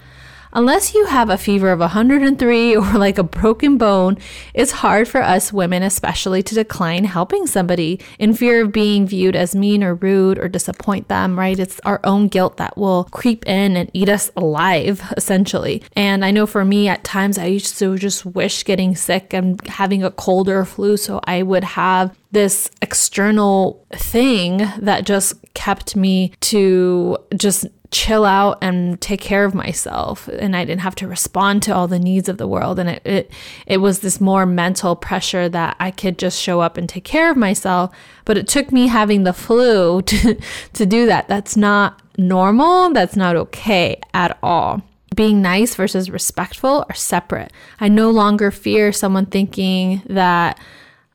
Unless 0.56 0.94
you 0.94 1.06
have 1.06 1.30
a 1.30 1.36
fever 1.36 1.70
of 1.70 1.80
103 1.80 2.76
or 2.76 2.92
like 2.92 3.18
a 3.18 3.24
broken 3.24 3.76
bone, 3.76 4.16
it's 4.54 4.70
hard 4.70 5.08
for 5.08 5.20
us 5.20 5.52
women, 5.52 5.82
especially, 5.82 6.42
to 6.44 6.54
decline 6.54 7.04
helping 7.04 7.46
somebody 7.46 8.00
in 8.20 8.34
fear 8.34 8.62
of 8.62 8.72
being 8.72 9.06
viewed 9.06 9.34
as 9.34 9.56
mean 9.56 9.82
or 9.82 9.96
rude 9.96 10.38
or 10.38 10.48
disappoint 10.48 11.08
them, 11.08 11.36
right? 11.36 11.58
It's 11.58 11.80
our 11.80 12.00
own 12.04 12.28
guilt 12.28 12.56
that 12.58 12.76
will 12.76 13.04
creep 13.10 13.44
in 13.46 13.76
and 13.76 13.90
eat 13.92 14.08
us 14.08 14.30
alive, 14.36 15.02
essentially. 15.16 15.82
And 15.96 16.24
I 16.24 16.30
know 16.30 16.46
for 16.46 16.64
me, 16.64 16.88
at 16.88 17.02
times, 17.02 17.36
I 17.36 17.46
used 17.46 17.76
to 17.80 17.98
just 17.98 18.24
wish 18.24 18.64
getting 18.64 18.94
sick 18.94 19.34
and 19.34 19.60
having 19.66 20.04
a 20.04 20.10
cold 20.12 20.48
or 20.48 20.60
a 20.60 20.66
flu 20.66 20.96
so 20.96 21.20
I 21.24 21.42
would 21.42 21.64
have 21.64 22.16
this 22.30 22.70
external 22.82 23.84
thing 23.92 24.58
that 24.78 25.06
just 25.06 25.34
kept 25.54 25.96
me 25.96 26.32
to 26.40 27.16
just 27.36 27.66
chill 27.94 28.24
out 28.24 28.58
and 28.60 29.00
take 29.00 29.20
care 29.20 29.44
of 29.44 29.54
myself 29.54 30.26
and 30.26 30.56
I 30.56 30.64
didn't 30.64 30.80
have 30.80 30.96
to 30.96 31.06
respond 31.06 31.62
to 31.62 31.74
all 31.74 31.86
the 31.86 32.00
needs 32.00 32.28
of 32.28 32.38
the 32.38 32.48
world. 32.48 32.80
And 32.80 32.90
it, 32.90 33.02
it 33.06 33.30
it 33.66 33.76
was 33.76 34.00
this 34.00 34.20
more 34.20 34.44
mental 34.44 34.96
pressure 34.96 35.48
that 35.48 35.76
I 35.78 35.92
could 35.92 36.18
just 36.18 36.42
show 36.42 36.60
up 36.60 36.76
and 36.76 36.88
take 36.88 37.04
care 37.04 37.30
of 37.30 37.36
myself. 37.36 37.94
But 38.24 38.36
it 38.36 38.48
took 38.48 38.72
me 38.72 38.88
having 38.88 39.22
the 39.22 39.32
flu 39.32 40.02
to 40.10 40.36
to 40.72 40.86
do 40.86 41.06
that. 41.06 41.28
That's 41.28 41.56
not 41.56 42.02
normal. 42.18 42.92
That's 42.92 43.14
not 43.14 43.36
okay 43.36 44.00
at 44.12 44.36
all. 44.42 44.82
Being 45.14 45.40
nice 45.40 45.76
versus 45.76 46.10
respectful 46.10 46.84
are 46.88 46.96
separate. 46.96 47.52
I 47.78 47.88
no 47.88 48.10
longer 48.10 48.50
fear 48.50 48.90
someone 48.90 49.26
thinking 49.26 50.02
that 50.06 50.58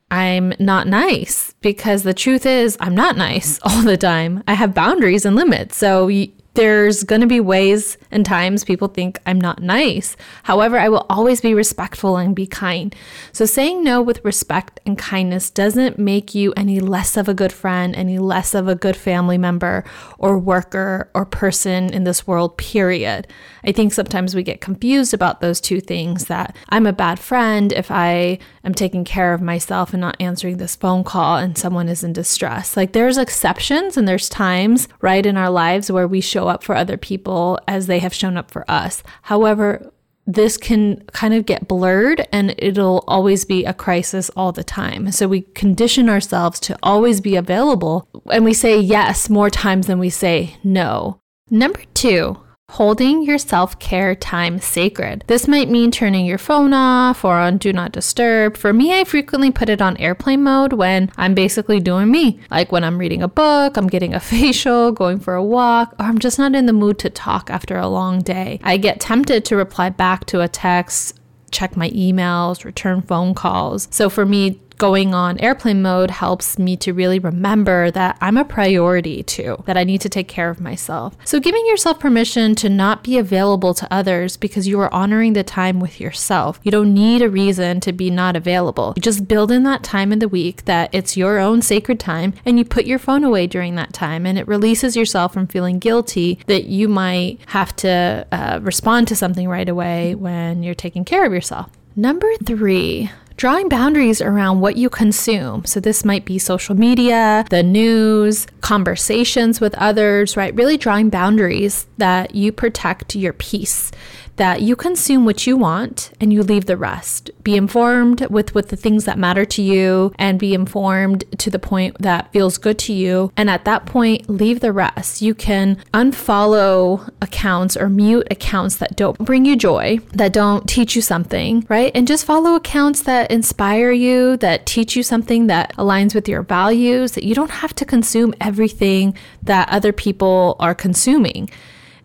I'm 0.09 0.53
not 0.59 0.87
nice 0.87 1.53
because 1.59 2.03
the 2.03 2.13
truth 2.13 2.45
is, 2.45 2.77
I'm 2.79 2.95
not 2.95 3.17
nice 3.17 3.59
all 3.63 3.81
the 3.81 3.97
time. 3.97 4.43
I 4.47 4.53
have 4.53 4.73
boundaries 4.73 5.25
and 5.25 5.35
limits. 5.35 5.75
So 5.75 6.07
there's 6.55 7.03
going 7.03 7.21
to 7.21 7.27
be 7.27 7.39
ways 7.39 7.97
and 8.11 8.25
times 8.25 8.63
people 8.63 8.87
think 8.87 9.19
I'm 9.25 9.39
not 9.39 9.61
nice. 9.61 10.17
However, 10.43 10.79
I 10.79 10.89
will 10.89 11.05
always 11.09 11.41
be 11.41 11.53
respectful 11.53 12.17
and 12.17 12.35
be 12.35 12.47
kind. 12.47 12.95
So, 13.31 13.45
saying 13.45 13.83
no 13.83 14.01
with 14.01 14.23
respect 14.25 14.79
and 14.85 14.97
kindness 14.97 15.49
doesn't 15.51 15.99
make 15.99 16.33
you 16.33 16.51
any 16.57 16.79
less 16.79 17.17
of 17.17 17.29
a 17.29 17.33
good 17.33 17.53
friend, 17.53 17.95
any 17.95 18.17
less 18.17 18.53
of 18.55 18.67
a 18.67 18.75
good 18.75 18.97
family 18.97 19.37
member 19.37 19.83
or 20.17 20.37
worker 20.37 21.09
or 21.13 21.25
person 21.25 21.93
in 21.93 22.03
this 22.03 22.25
world, 22.25 22.57
period. 22.57 23.27
I 23.63 23.71
think 23.71 23.93
sometimes 23.93 24.35
we 24.35 24.43
get 24.43 24.61
confused 24.61 25.13
about 25.13 25.41
those 25.41 25.61
two 25.61 25.79
things 25.79 26.25
that 26.25 26.55
I'm 26.69 26.85
a 26.85 26.93
bad 26.93 27.19
friend 27.19 27.71
if 27.73 27.91
I 27.91 28.39
am 28.63 28.73
taking 28.73 29.05
care 29.05 29.33
of 29.33 29.41
myself 29.41 29.93
and 29.93 30.01
not 30.01 30.17
answering 30.19 30.57
this 30.57 30.75
phone 30.75 31.03
call 31.03 31.37
and 31.37 31.57
someone 31.57 31.87
is 31.89 32.03
in 32.03 32.13
distress. 32.13 32.75
Like, 32.75 32.93
there's 32.93 33.17
exceptions 33.17 33.97
and 33.97 34.07
there's 34.07 34.29
times, 34.29 34.87
right, 35.01 35.25
in 35.25 35.37
our 35.37 35.49
lives 35.49 35.91
where 35.91 36.07
we 36.07 36.21
show 36.21 36.38
show 36.39 36.47
up 36.47 36.63
for 36.63 36.75
other 36.75 36.97
people 36.97 37.59
as 37.67 37.87
they 37.87 37.99
have 37.99 38.13
shown 38.13 38.37
up 38.37 38.49
for 38.49 38.63
us. 38.71 39.03
However, 39.23 39.91
this 40.25 40.57
can 40.57 41.03
kind 41.07 41.33
of 41.33 41.45
get 41.45 41.67
blurred 41.67 42.25
and 42.31 42.55
it'll 42.57 43.03
always 43.07 43.43
be 43.45 43.65
a 43.65 43.73
crisis 43.73 44.29
all 44.37 44.51
the 44.51 44.63
time. 44.63 45.11
So 45.11 45.27
we 45.27 45.41
condition 45.41 46.07
ourselves 46.07 46.59
to 46.61 46.77
always 46.81 47.19
be 47.19 47.35
available 47.35 48.07
and 48.31 48.45
we 48.45 48.53
say 48.53 48.79
yes 48.79 49.29
more 49.29 49.49
times 49.49 49.87
than 49.87 49.99
we 49.99 50.09
say 50.09 50.55
no. 50.63 51.19
Number 51.49 51.81
two, 51.93 52.37
Holding 52.69 53.23
your 53.23 53.37
self 53.39 53.79
care 53.79 54.15
time 54.15 54.59
sacred. 54.59 55.23
This 55.27 55.47
might 55.47 55.69
mean 55.69 55.91
turning 55.91 56.25
your 56.25 56.37
phone 56.37 56.71
off 56.73 57.25
or 57.25 57.37
on 57.39 57.57
do 57.57 57.73
not 57.73 57.91
disturb. 57.91 58.55
For 58.55 58.71
me, 58.71 58.99
I 58.99 59.03
frequently 59.03 59.51
put 59.51 59.69
it 59.69 59.81
on 59.81 59.97
airplane 59.97 60.43
mode 60.43 60.73
when 60.73 61.11
I'm 61.17 61.33
basically 61.33 61.79
doing 61.79 62.11
me. 62.11 62.39
Like 62.51 62.71
when 62.71 62.83
I'm 62.83 62.99
reading 62.99 63.23
a 63.23 63.27
book, 63.27 63.75
I'm 63.75 63.87
getting 63.87 64.13
a 64.13 64.19
facial, 64.31 64.91
going 64.91 65.19
for 65.19 65.33
a 65.33 65.43
walk, 65.43 65.95
or 65.99 66.05
I'm 66.05 66.19
just 66.19 66.37
not 66.37 66.55
in 66.55 66.67
the 66.67 66.73
mood 66.73 66.99
to 66.99 67.09
talk 67.09 67.49
after 67.49 67.77
a 67.77 67.87
long 67.87 68.21
day. 68.21 68.59
I 68.63 68.77
get 68.77 68.99
tempted 68.99 69.45
to 69.45 69.55
reply 69.55 69.89
back 69.89 70.25
to 70.27 70.41
a 70.41 70.47
text 70.47 71.19
check 71.51 71.75
my 71.75 71.89
emails, 71.89 72.63
return 72.63 73.01
phone 73.01 73.33
calls. 73.33 73.87
So 73.91 74.09
for 74.09 74.25
me, 74.25 74.61
going 74.79 75.13
on 75.13 75.37
airplane 75.39 75.83
mode 75.83 76.09
helps 76.09 76.57
me 76.57 76.75
to 76.77 76.93
really 76.93 77.19
remember 77.19 77.91
that 77.91 78.17
I'm 78.19 78.37
a 78.37 78.45
priority 78.45 79.21
too, 79.21 79.61
that 79.67 79.77
I 79.77 79.83
need 79.83 80.01
to 80.01 80.09
take 80.09 80.27
care 80.27 80.49
of 80.49 80.59
myself. 80.59 81.15
So, 81.23 81.39
giving 81.39 81.65
yourself 81.67 81.99
permission 81.99 82.55
to 82.55 82.69
not 82.69 83.03
be 83.03 83.19
available 83.19 83.75
to 83.75 83.93
others 83.93 84.37
because 84.37 84.67
you 84.67 84.79
are 84.79 84.91
honoring 84.91 85.33
the 85.33 85.43
time 85.43 85.79
with 85.79 85.99
yourself. 85.99 86.59
You 86.63 86.71
don't 86.71 86.93
need 86.93 87.21
a 87.21 87.29
reason 87.29 87.79
to 87.81 87.93
be 87.93 88.09
not 88.09 88.35
available. 88.35 88.93
You 88.95 89.01
just 89.01 89.27
build 89.27 89.51
in 89.51 89.63
that 89.63 89.83
time 89.83 90.11
in 90.11 90.19
the 90.19 90.29
week 90.29 90.65
that 90.65 90.89
it's 90.93 91.17
your 91.17 91.37
own 91.37 91.61
sacred 91.61 91.99
time 91.99 92.33
and 92.45 92.57
you 92.57 92.65
put 92.65 92.85
your 92.85 92.99
phone 92.99 93.23
away 93.23 93.45
during 93.45 93.75
that 93.75 93.93
time 93.93 94.25
and 94.25 94.39
it 94.39 94.47
releases 94.47 94.95
yourself 94.95 95.33
from 95.33 95.47
feeling 95.47 95.77
guilty 95.77 96.39
that 96.47 96.65
you 96.65 96.87
might 96.87 97.39
have 97.47 97.75
to 97.75 98.25
uh, 98.31 98.59
respond 98.61 99.07
to 99.09 99.15
something 99.15 99.47
right 99.49 99.67
away 99.67 100.15
when 100.15 100.63
you're 100.63 100.73
taking 100.73 101.03
care 101.03 101.25
of 101.25 101.33
yourself. 101.33 101.69
Number 101.95 102.29
three, 102.45 103.11
drawing 103.39 103.69
boundaries 103.69 104.19
around 104.19 104.59
what 104.59 104.75
you 104.75 104.89
consume. 104.89 105.63
So, 105.63 105.79
this 105.79 106.03
might 106.03 106.25
be 106.25 106.37
social 106.37 106.75
media, 106.75 107.45
the 107.49 107.63
news, 107.63 108.45
conversations 108.59 109.61
with 109.61 109.73
others, 109.75 110.35
right? 110.35 110.53
Really 110.53 110.77
drawing 110.77 111.09
boundaries 111.09 111.87
that 111.97 112.35
you 112.35 112.51
protect 112.51 113.15
your 113.15 113.31
peace 113.31 113.91
that 114.39 114.61
you 114.61 114.73
consume 114.73 115.25
what 115.25 115.45
you 115.45 115.57
want 115.57 116.11
and 116.21 116.31
you 116.31 116.41
leave 116.41 116.65
the 116.65 116.77
rest. 116.77 117.29
Be 117.43 117.57
informed 117.57 118.25
with, 118.27 118.55
with 118.55 118.69
the 118.69 118.77
things 118.77 119.03
that 119.03 119.17
matter 119.17 119.43
to 119.43 119.61
you 119.61 120.13
and 120.17 120.39
be 120.39 120.53
informed 120.53 121.25
to 121.39 121.49
the 121.49 121.59
point 121.59 121.97
that 121.99 122.31
feels 122.31 122.57
good 122.57 122.79
to 122.79 122.93
you. 122.93 123.33
And 123.35 123.49
at 123.49 123.65
that 123.65 123.85
point, 123.85 124.29
leave 124.29 124.61
the 124.61 124.71
rest. 124.71 125.21
You 125.21 125.35
can 125.35 125.75
unfollow 125.93 127.09
accounts 127.21 127.75
or 127.75 127.89
mute 127.89 128.29
accounts 128.31 128.77
that 128.77 128.95
don't 128.95 129.19
bring 129.19 129.43
you 129.43 129.57
joy, 129.57 129.99
that 130.13 130.31
don't 130.31 130.69
teach 130.69 130.95
you 130.95 131.01
something, 131.01 131.65
right? 131.67 131.91
And 131.93 132.07
just 132.07 132.23
follow 132.23 132.55
accounts 132.55 133.01
that 133.03 133.29
inspire 133.29 133.91
you, 133.91 134.37
that 134.37 134.65
teach 134.65 134.95
you 134.95 135.03
something 135.03 135.47
that 135.47 135.75
aligns 135.75 136.15
with 136.15 136.29
your 136.29 136.43
values, 136.43 137.11
that 137.11 137.25
you 137.25 137.35
don't 137.35 137.51
have 137.51 137.75
to 137.75 137.83
consume 137.83 138.33
everything 138.39 139.15
that 139.43 139.67
other 139.67 139.91
people 139.91 140.55
are 140.61 140.73
consuming. 140.73 141.49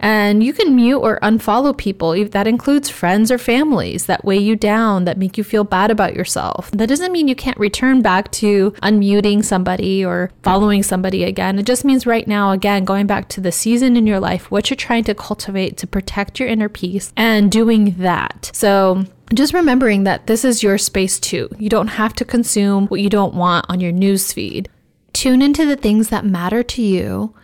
And 0.05 0.45
you 0.45 0.53
can 0.53 0.77
mute 0.77 0.99
or 0.99 1.19
unfollow 1.21 1.75
people. 1.75 2.27
That 2.27 2.47
includes 2.47 2.91
friends 2.91 3.31
or 3.31 3.39
families 3.39 4.05
that 4.05 4.23
weigh 4.23 4.37
you 4.37 4.55
down, 4.55 5.07
that 5.07 5.17
make 5.17 5.39
you 5.39 5.45
feel 5.45 5.65
bad 5.65 5.91
about 5.91 6.15
yourself. 6.15 6.71
That 6.73 6.91
doesn't 6.91 7.11
mean 7.11 7.27
you 7.27 7.35
can't 7.35 7.57
return 7.59 8.03
back 8.03 8.31
to 8.33 8.73
unmuting 8.83 9.43
somebody 9.43 10.05
or 10.05 10.31
following 10.43 10.83
somebody 10.83 11.25
again. 11.25 11.59
It 11.59 11.65
just 11.65 11.87
means 11.87 12.07
right 12.07 12.29
now, 12.29 12.51
again, 12.51 12.85
going 12.85 13.07
back 13.07 13.31
to 13.31 13.41
the 13.41 13.51
season 13.51 13.97
in 13.97 14.07
your 14.07 14.21
life, 14.21 14.51
what 14.51 14.69
you're 14.69 14.77
trying 14.77 15.05
to 15.05 15.15
cultivate 15.15 15.79
to 15.79 15.87
protect 15.87 16.39
your 16.39 16.51
inner 16.51 16.69
peace 16.69 17.11
and 17.17 17.51
doing 17.51 17.95
that. 17.97 18.51
So, 18.53 19.05
just 19.33 19.55
remembering 19.55 20.05
that 20.05 20.27
this 20.27 20.45
is 20.45 20.63
your 20.63 20.77
space 20.77 21.19
too. 21.19 21.49
You 21.59 21.71
don't 21.71 21.89
have 21.89 22.13
to 22.17 22.27
consume 22.27 22.89
what 22.89 23.01
you 23.01 23.09
don't 23.09 23.35
want 23.35 23.65
on 23.71 23.81
your 23.81 23.91
news 23.91 24.35
feed. 24.35 24.69
Tune 25.15 25.41
into 25.41 25.65
the 25.65 25.77
things 25.77 26.11
that 26.11 26.27
matter 26.27 26.63
to 26.63 26.83
you 26.83 27.35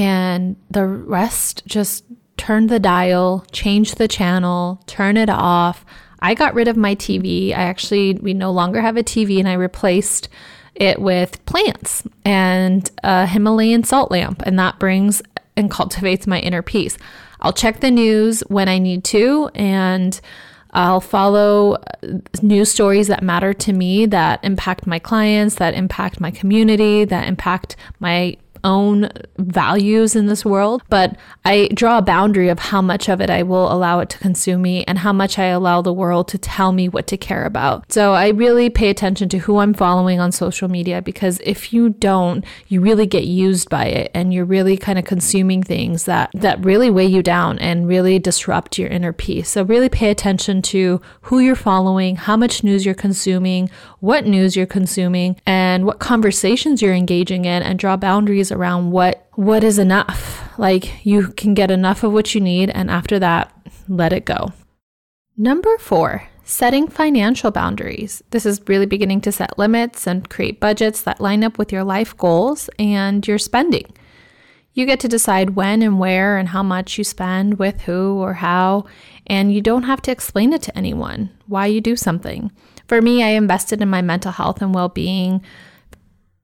and 0.00 0.56
the 0.70 0.86
rest 0.86 1.62
just 1.66 2.04
turn 2.38 2.68
the 2.68 2.80
dial, 2.80 3.44
change 3.52 3.96
the 3.96 4.08
channel, 4.08 4.82
turn 4.86 5.18
it 5.18 5.28
off. 5.28 5.84
I 6.20 6.32
got 6.32 6.54
rid 6.54 6.68
of 6.68 6.76
my 6.78 6.94
TV. 6.94 7.50
I 7.50 7.64
actually, 7.64 8.14
we 8.14 8.32
no 8.32 8.50
longer 8.50 8.80
have 8.80 8.96
a 8.96 9.02
TV 9.02 9.38
and 9.38 9.46
I 9.46 9.52
replaced 9.52 10.30
it 10.74 11.02
with 11.02 11.44
plants 11.44 12.02
and 12.24 12.90
a 13.04 13.26
Himalayan 13.26 13.84
salt 13.84 14.10
lamp. 14.10 14.42
And 14.46 14.58
that 14.58 14.78
brings 14.78 15.20
and 15.54 15.70
cultivates 15.70 16.26
my 16.26 16.40
inner 16.40 16.62
peace. 16.62 16.96
I'll 17.42 17.52
check 17.52 17.80
the 17.80 17.90
news 17.90 18.40
when 18.48 18.70
I 18.70 18.78
need 18.78 19.04
to 19.04 19.50
and 19.54 20.18
I'll 20.72 21.02
follow 21.02 21.74
uh, 21.74 22.20
news 22.40 22.72
stories 22.72 23.08
that 23.08 23.22
matter 23.22 23.52
to 23.52 23.72
me, 23.74 24.06
that 24.06 24.42
impact 24.42 24.86
my 24.86 24.98
clients, 24.98 25.56
that 25.56 25.74
impact 25.74 26.20
my 26.20 26.30
community, 26.30 27.04
that 27.04 27.28
impact 27.28 27.76
my 27.98 28.38
own 28.64 29.08
values 29.38 30.16
in 30.16 30.26
this 30.26 30.44
world, 30.44 30.82
but 30.88 31.16
I 31.44 31.68
draw 31.74 31.98
a 31.98 32.02
boundary 32.02 32.48
of 32.48 32.58
how 32.58 32.82
much 32.82 33.08
of 33.08 33.20
it 33.20 33.30
I 33.30 33.42
will 33.42 33.72
allow 33.72 34.00
it 34.00 34.10
to 34.10 34.18
consume 34.18 34.62
me 34.62 34.84
and 34.84 34.98
how 34.98 35.12
much 35.12 35.38
I 35.38 35.46
allow 35.46 35.82
the 35.82 35.92
world 35.92 36.28
to 36.28 36.38
tell 36.38 36.72
me 36.72 36.88
what 36.88 37.06
to 37.08 37.16
care 37.16 37.44
about. 37.44 37.92
So 37.92 38.12
I 38.14 38.28
really 38.28 38.70
pay 38.70 38.90
attention 38.90 39.28
to 39.30 39.38
who 39.38 39.58
I'm 39.58 39.74
following 39.74 40.20
on 40.20 40.32
social 40.32 40.68
media 40.68 41.02
because 41.02 41.40
if 41.44 41.72
you 41.72 41.90
don't, 41.90 42.44
you 42.68 42.80
really 42.80 43.06
get 43.06 43.24
used 43.24 43.70
by 43.70 43.86
it 43.86 44.10
and 44.14 44.32
you're 44.32 44.44
really 44.44 44.76
kind 44.76 44.98
of 44.98 45.04
consuming 45.04 45.62
things 45.62 46.04
that 46.04 46.30
that 46.34 46.64
really 46.64 46.90
weigh 46.90 47.06
you 47.06 47.22
down 47.22 47.58
and 47.58 47.88
really 47.88 48.18
disrupt 48.18 48.78
your 48.78 48.88
inner 48.88 49.12
peace. 49.12 49.48
So 49.48 49.64
really 49.64 49.88
pay 49.88 50.10
attention 50.10 50.62
to 50.62 51.00
who 51.22 51.38
you're 51.38 51.56
following, 51.56 52.16
how 52.16 52.36
much 52.36 52.62
news 52.62 52.84
you're 52.84 52.94
consuming, 52.94 53.70
what 54.00 54.26
news 54.26 54.56
you're 54.56 54.66
consuming, 54.66 55.36
and 55.46 55.84
what 55.86 55.98
conversations 55.98 56.82
you're 56.82 56.94
engaging 56.94 57.44
in 57.44 57.62
and 57.62 57.78
draw 57.78 57.96
around 58.52 58.90
what 58.90 59.26
what 59.34 59.64
is 59.64 59.78
enough. 59.78 60.58
Like 60.58 61.04
you 61.06 61.28
can 61.28 61.54
get 61.54 61.70
enough 61.70 62.02
of 62.02 62.12
what 62.12 62.34
you 62.34 62.40
need 62.40 62.70
and 62.70 62.90
after 62.90 63.18
that, 63.18 63.52
let 63.88 64.12
it 64.12 64.24
go. 64.24 64.52
Number 65.36 65.78
4, 65.78 66.28
setting 66.44 66.88
financial 66.88 67.50
boundaries. 67.50 68.22
This 68.30 68.44
is 68.44 68.60
really 68.66 68.86
beginning 68.86 69.22
to 69.22 69.32
set 69.32 69.58
limits 69.58 70.06
and 70.06 70.28
create 70.28 70.60
budgets 70.60 71.02
that 71.02 71.20
line 71.20 71.44
up 71.44 71.56
with 71.56 71.72
your 71.72 71.84
life 71.84 72.16
goals 72.16 72.68
and 72.78 73.26
your 73.26 73.38
spending. 73.38 73.86
You 74.72 74.86
get 74.86 75.00
to 75.00 75.08
decide 75.08 75.50
when 75.50 75.82
and 75.82 75.98
where 75.98 76.36
and 76.36 76.48
how 76.48 76.62
much 76.62 76.96
you 76.96 77.04
spend 77.04 77.58
with 77.58 77.82
who 77.82 78.18
or 78.18 78.34
how, 78.34 78.84
and 79.26 79.52
you 79.52 79.60
don't 79.60 79.84
have 79.84 80.00
to 80.02 80.12
explain 80.12 80.52
it 80.52 80.62
to 80.62 80.78
anyone 80.78 81.30
why 81.46 81.66
you 81.66 81.80
do 81.80 81.96
something. 81.96 82.52
For 82.86 83.02
me, 83.02 83.22
I 83.22 83.28
invested 83.28 83.82
in 83.82 83.88
my 83.88 84.02
mental 84.02 84.32
health 84.32 84.62
and 84.62 84.74
well 84.74 84.88
being. 84.88 85.42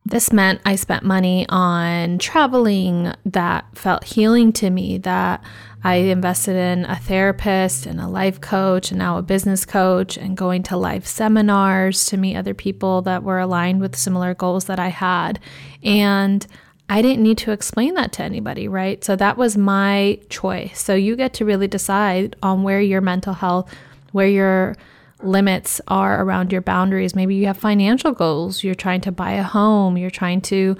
This 0.08 0.32
meant 0.32 0.60
I 0.64 0.76
spent 0.76 1.02
money 1.02 1.46
on 1.48 2.18
traveling 2.18 3.12
that 3.24 3.66
felt 3.76 4.04
healing 4.04 4.52
to 4.52 4.70
me, 4.70 4.98
that 4.98 5.42
I 5.82 5.96
invested 5.96 6.54
in 6.54 6.84
a 6.84 6.94
therapist 6.94 7.86
and 7.86 8.00
a 8.00 8.06
life 8.06 8.40
coach 8.40 8.92
and 8.92 9.00
now 9.00 9.18
a 9.18 9.22
business 9.22 9.64
coach 9.64 10.16
and 10.16 10.36
going 10.36 10.62
to 10.64 10.76
live 10.76 11.08
seminars 11.08 12.06
to 12.06 12.16
meet 12.16 12.36
other 12.36 12.54
people 12.54 13.02
that 13.02 13.24
were 13.24 13.40
aligned 13.40 13.80
with 13.80 13.96
similar 13.96 14.32
goals 14.32 14.66
that 14.66 14.78
I 14.78 14.88
had. 14.88 15.40
And 15.82 16.46
I 16.88 17.02
didn't 17.02 17.24
need 17.24 17.38
to 17.38 17.50
explain 17.50 17.94
that 17.94 18.12
to 18.12 18.22
anybody, 18.22 18.68
right? 18.68 19.02
So 19.02 19.16
that 19.16 19.36
was 19.36 19.56
my 19.56 20.20
choice. 20.28 20.80
So 20.80 20.94
you 20.94 21.16
get 21.16 21.34
to 21.34 21.44
really 21.44 21.66
decide 21.66 22.36
on 22.44 22.62
where 22.62 22.80
your 22.80 23.00
mental 23.00 23.34
health, 23.34 23.74
where 24.12 24.28
your 24.28 24.76
limits 25.22 25.80
are 25.88 26.22
around 26.22 26.52
your 26.52 26.60
boundaries. 26.60 27.14
Maybe 27.14 27.34
you 27.34 27.46
have 27.46 27.56
financial 27.56 28.12
goals. 28.12 28.62
You're 28.62 28.74
trying 28.74 29.00
to 29.02 29.12
buy 29.12 29.32
a 29.32 29.42
home. 29.42 29.96
You're 29.96 30.10
trying 30.10 30.40
to 30.42 30.76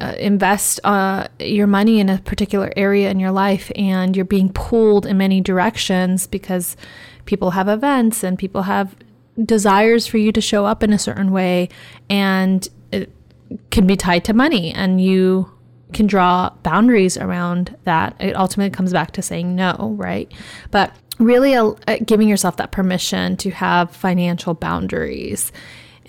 uh, 0.00 0.14
invest 0.18 0.80
uh, 0.84 1.28
your 1.38 1.66
money 1.66 2.00
in 2.00 2.08
a 2.08 2.18
particular 2.18 2.72
area 2.76 3.10
in 3.10 3.20
your 3.20 3.30
life 3.30 3.70
and 3.76 4.16
you're 4.16 4.24
being 4.24 4.50
pulled 4.52 5.04
in 5.04 5.18
many 5.18 5.40
directions 5.40 6.26
because 6.26 6.76
people 7.26 7.50
have 7.50 7.68
events 7.68 8.24
and 8.24 8.38
people 8.38 8.62
have 8.62 8.96
desires 9.44 10.06
for 10.06 10.18
you 10.18 10.32
to 10.32 10.40
show 10.40 10.64
up 10.64 10.82
in 10.82 10.92
a 10.92 10.98
certain 10.98 11.32
way 11.32 11.68
and 12.08 12.68
it 12.92 13.12
can 13.70 13.86
be 13.86 13.96
tied 13.96 14.24
to 14.24 14.32
money 14.32 14.72
and 14.72 15.02
you 15.02 15.50
can 15.92 16.06
draw 16.06 16.50
boundaries 16.62 17.18
around 17.18 17.76
that 17.84 18.16
it 18.20 18.34
ultimately 18.36 18.70
comes 18.70 18.92
back 18.92 19.10
to 19.10 19.20
saying 19.20 19.54
no 19.54 19.94
right 19.98 20.32
but 20.70 20.94
really 21.20 21.54
giving 22.04 22.28
yourself 22.28 22.56
that 22.56 22.72
permission 22.72 23.36
to 23.36 23.50
have 23.50 23.94
financial 23.94 24.54
boundaries 24.54 25.52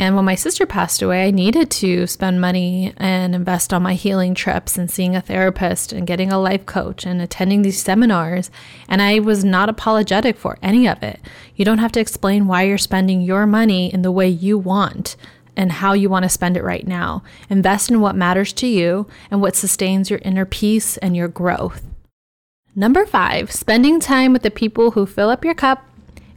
and 0.02 0.16
when 0.16 0.26
my 0.26 0.34
sister 0.34 0.66
passed 0.66 1.04
away, 1.04 1.28
I 1.28 1.30
needed 1.30 1.70
to 1.70 2.08
spend 2.08 2.42
money 2.42 2.92
and 2.98 3.36
invest 3.36 3.72
on 3.72 3.84
my 3.84 3.94
healing 3.94 4.34
trips 4.34 4.76
and 4.76 4.90
seeing 4.90 5.16
a 5.16 5.22
therapist 5.22 5.94
and 5.94 6.08
getting 6.08 6.32
a 6.32 6.40
life 6.40 6.66
coach 6.66 7.06
and 7.06 7.22
attending 7.22 7.62
these 7.62 7.80
seminars. 7.80 8.50
And 8.88 9.00
I 9.02 9.20
was 9.20 9.44
not 9.44 9.70
apologetic 9.70 10.38
for 10.38 10.58
any 10.64 10.88
of 10.88 11.04
it. 11.04 11.20
You 11.56 11.66
don't 11.66 11.78
have 11.78 11.92
to 11.92 12.00
explain 12.00 12.48
why 12.48 12.64
you're 12.64 12.80
spending 12.80 13.22
your 13.22 13.46
money 13.46 13.94
in 13.94 14.02
the 14.02 14.12
way 14.12 14.28
you 14.28 14.58
want 14.58 15.16
and 15.56 15.72
how 15.72 15.94
you 15.94 16.10
want 16.10 16.24
to 16.24 16.30
spend 16.30 16.58
it 16.58 16.64
right 16.64 16.88
now. 16.88 17.22
Invest 17.48 17.92
in 17.92 18.02
what 18.02 18.16
matters 18.16 18.54
to 18.54 18.66
you 18.66 19.08
and 19.30 19.40
what 19.40 19.56
sustains 19.56 20.10
your 20.10 20.20
inner 20.24 20.46
peace 20.46 20.98
and 20.98 21.16
your 21.16 21.28
growth. 21.28 21.91
Number 22.76 23.06
five, 23.06 23.52
spending 23.52 24.00
time 24.00 24.32
with 24.32 24.44
the 24.44 24.52
people 24.52 24.92
who 24.92 25.06
fill 25.06 25.30
up 25.30 25.44
your 25.44 25.54
cup 25.54 25.86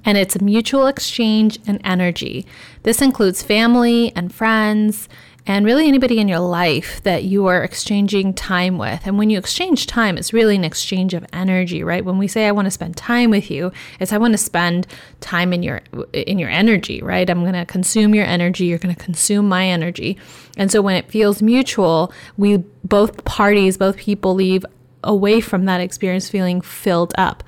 and 0.05 0.19
it's 0.19 0.35
a 0.35 0.43
mutual 0.43 0.87
exchange 0.87 1.59
and 1.67 1.81
energy. 1.85 2.45
This 2.83 3.00
includes 3.00 3.43
family 3.43 4.12
and 4.17 4.35
friends 4.35 5.09
and 5.47 5.64
really 5.67 5.87
anybody 5.87 6.19
in 6.19 6.26
your 6.26 6.41
life 6.41 7.03
that 7.03 7.25
you 7.25 7.47
are 7.47 7.62
exchanging 7.62 8.33
time 8.33 8.79
with. 8.79 9.07
And 9.07 9.19
when 9.19 9.31
you 9.31 9.38
exchange 9.38 9.87
time, 9.87 10.17
it's 10.17 10.33
really 10.33 10.57
an 10.57 10.64
exchange 10.64 11.14
of 11.14 11.25
energy, 11.33 11.85
right? 11.85 12.05
When 12.05 12.19
we 12.19 12.29
say 12.29 12.49
I 12.49 12.53
want 12.53 12.67
to 12.67 12.71
spend 12.71 12.97
time 12.97 13.31
with 13.31 13.50
you, 13.50 13.71
it's 14.00 14.12
I 14.12 14.19
want 14.19 14.33
to 14.33 14.38
spend 14.38 14.87
time 15.21 15.53
in 15.53 15.62
your 15.62 15.83
in 16.12 16.38
your 16.38 16.49
energy, 16.49 17.03
right? 17.03 17.29
I'm 17.29 17.43
going 17.43 17.53
to 17.53 17.67
consume 17.67 18.14
your 18.14 18.25
energy, 18.25 18.64
you're 18.64 18.79
going 18.79 18.95
to 18.95 19.00
consume 19.00 19.49
my 19.49 19.67
energy. 19.67 20.17
And 20.57 20.73
so 20.73 20.81
when 20.81 20.97
it 20.97 21.11
feels 21.11 21.43
mutual, 21.43 22.11
we 22.38 22.57
both 22.83 23.25
parties, 23.25 23.76
both 23.76 23.97
people 23.99 24.35
leave 24.35 24.64
away 25.04 25.40
from 25.40 25.64
that 25.66 25.80
experience 25.80 26.28
feeling 26.28 26.61
filled 26.61 27.14
up. 27.16 27.44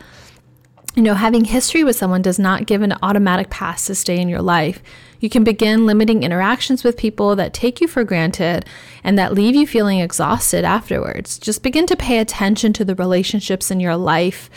You 0.94 1.02
know, 1.02 1.14
having 1.14 1.44
history 1.44 1.84
with 1.84 1.96
someone 1.96 2.22
does 2.22 2.38
not 2.38 2.66
give 2.66 2.80
an 2.80 2.94
automatic 3.02 3.50
pass 3.50 3.84
to 3.86 3.94
stay 3.94 4.18
in 4.18 4.28
your 4.28 4.40
life. 4.40 4.82
You 5.20 5.28
can 5.28 5.44
begin 5.44 5.86
limiting 5.86 6.22
interactions 6.22 6.84
with 6.84 6.96
people 6.96 7.36
that 7.36 7.52
take 7.52 7.80
you 7.80 7.88
for 7.88 8.04
granted 8.04 8.64
and 9.04 9.18
that 9.18 9.34
leave 9.34 9.54
you 9.54 9.66
feeling 9.66 10.00
exhausted 10.00 10.64
afterwards. 10.64 11.38
Just 11.38 11.62
begin 11.62 11.86
to 11.86 11.96
pay 11.96 12.18
attention 12.18 12.72
to 12.74 12.84
the 12.84 12.94
relationships 12.94 13.70
in 13.70 13.80
your 13.80 13.96
life 13.96 14.48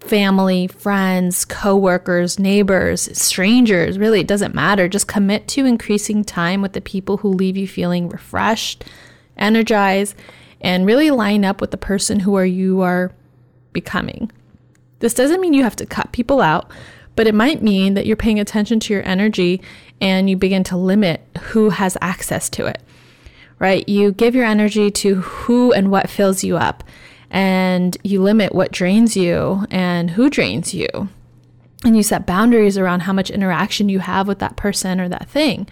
family, 0.00 0.66
friends, 0.66 1.44
coworkers, 1.44 2.38
neighbors, 2.38 3.08
strangers. 3.16 3.98
Really, 3.98 4.20
it 4.20 4.26
doesn't 4.26 4.54
matter. 4.54 4.88
Just 4.88 5.08
commit 5.08 5.48
to 5.48 5.64
increasing 5.64 6.24
time 6.24 6.60
with 6.60 6.72
the 6.72 6.80
people 6.80 7.18
who 7.18 7.28
leave 7.28 7.56
you 7.56 7.66
feeling 7.66 8.08
refreshed, 8.08 8.84
energized, 9.36 10.14
and 10.60 10.86
really 10.86 11.10
line 11.10 11.44
up 11.44 11.60
with 11.60 11.70
the 11.70 11.76
person 11.76 12.20
who 12.20 12.34
are 12.36 12.46
you 12.46 12.80
are 12.80 13.12
becoming. 13.72 14.30
This 15.00 15.14
doesn't 15.14 15.40
mean 15.40 15.54
you 15.54 15.62
have 15.64 15.76
to 15.76 15.86
cut 15.86 16.12
people 16.12 16.40
out, 16.40 16.70
but 17.16 17.26
it 17.26 17.34
might 17.34 17.62
mean 17.62 17.94
that 17.94 18.06
you're 18.06 18.16
paying 18.16 18.40
attention 18.40 18.80
to 18.80 18.92
your 18.92 19.06
energy 19.06 19.60
and 20.00 20.28
you 20.28 20.36
begin 20.36 20.64
to 20.64 20.76
limit 20.76 21.20
who 21.50 21.70
has 21.70 21.96
access 22.00 22.48
to 22.50 22.66
it, 22.66 22.80
right? 23.58 23.88
You 23.88 24.12
give 24.12 24.34
your 24.34 24.44
energy 24.44 24.90
to 24.90 25.16
who 25.16 25.72
and 25.72 25.90
what 25.90 26.10
fills 26.10 26.42
you 26.42 26.56
up, 26.56 26.82
and 27.30 27.96
you 28.04 28.22
limit 28.22 28.54
what 28.54 28.72
drains 28.72 29.16
you 29.16 29.66
and 29.70 30.10
who 30.10 30.30
drains 30.30 30.72
you. 30.72 30.88
And 31.84 31.96
you 31.96 32.02
set 32.02 32.26
boundaries 32.26 32.78
around 32.78 33.00
how 33.00 33.12
much 33.12 33.30
interaction 33.30 33.88
you 33.88 33.98
have 33.98 34.26
with 34.26 34.38
that 34.38 34.56
person 34.56 35.00
or 35.00 35.08
that 35.08 35.28
thing. 35.28 35.68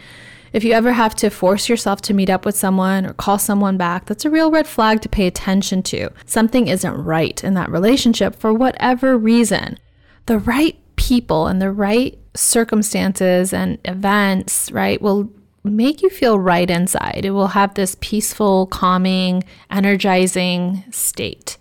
If 0.52 0.64
you 0.64 0.72
ever 0.72 0.92
have 0.92 1.14
to 1.16 1.30
force 1.30 1.68
yourself 1.68 2.02
to 2.02 2.14
meet 2.14 2.28
up 2.28 2.44
with 2.44 2.56
someone 2.56 3.06
or 3.06 3.14
call 3.14 3.38
someone 3.38 3.78
back, 3.78 4.04
that's 4.04 4.26
a 4.26 4.30
real 4.30 4.50
red 4.50 4.66
flag 4.66 5.00
to 5.02 5.08
pay 5.08 5.26
attention 5.26 5.82
to. 5.84 6.10
Something 6.26 6.68
isn't 6.68 6.92
right 6.92 7.42
in 7.42 7.54
that 7.54 7.70
relationship 7.70 8.36
for 8.36 8.52
whatever 8.52 9.16
reason. 9.16 9.78
The 10.26 10.38
right 10.38 10.76
people 10.96 11.46
and 11.46 11.60
the 11.60 11.72
right 11.72 12.18
circumstances 12.34 13.52
and 13.52 13.78
events, 13.86 14.70
right, 14.72 15.00
will 15.00 15.30
make 15.64 16.02
you 16.02 16.10
feel 16.10 16.38
right 16.38 16.68
inside. 16.68 17.24
It 17.24 17.30
will 17.30 17.48
have 17.48 17.74
this 17.74 17.96
peaceful, 18.00 18.66
calming, 18.66 19.44
energizing 19.70 20.84
state. 20.90 21.56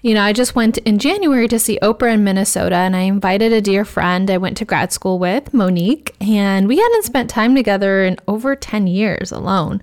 You 0.00 0.14
know, 0.14 0.22
I 0.22 0.32
just 0.32 0.54
went 0.54 0.78
in 0.78 0.98
January 0.98 1.48
to 1.48 1.58
see 1.58 1.78
Oprah 1.82 2.14
in 2.14 2.22
Minnesota 2.22 2.76
and 2.76 2.94
I 2.94 3.00
invited 3.00 3.52
a 3.52 3.60
dear 3.60 3.84
friend 3.84 4.30
I 4.30 4.38
went 4.38 4.56
to 4.58 4.64
grad 4.64 4.92
school 4.92 5.18
with, 5.18 5.52
Monique, 5.52 6.14
and 6.20 6.68
we 6.68 6.76
hadn't 6.76 7.04
spent 7.04 7.28
time 7.28 7.56
together 7.56 8.04
in 8.04 8.16
over 8.28 8.54
10 8.54 8.86
years 8.86 9.32
alone. 9.32 9.82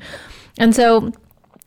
And 0.58 0.74
so 0.74 1.12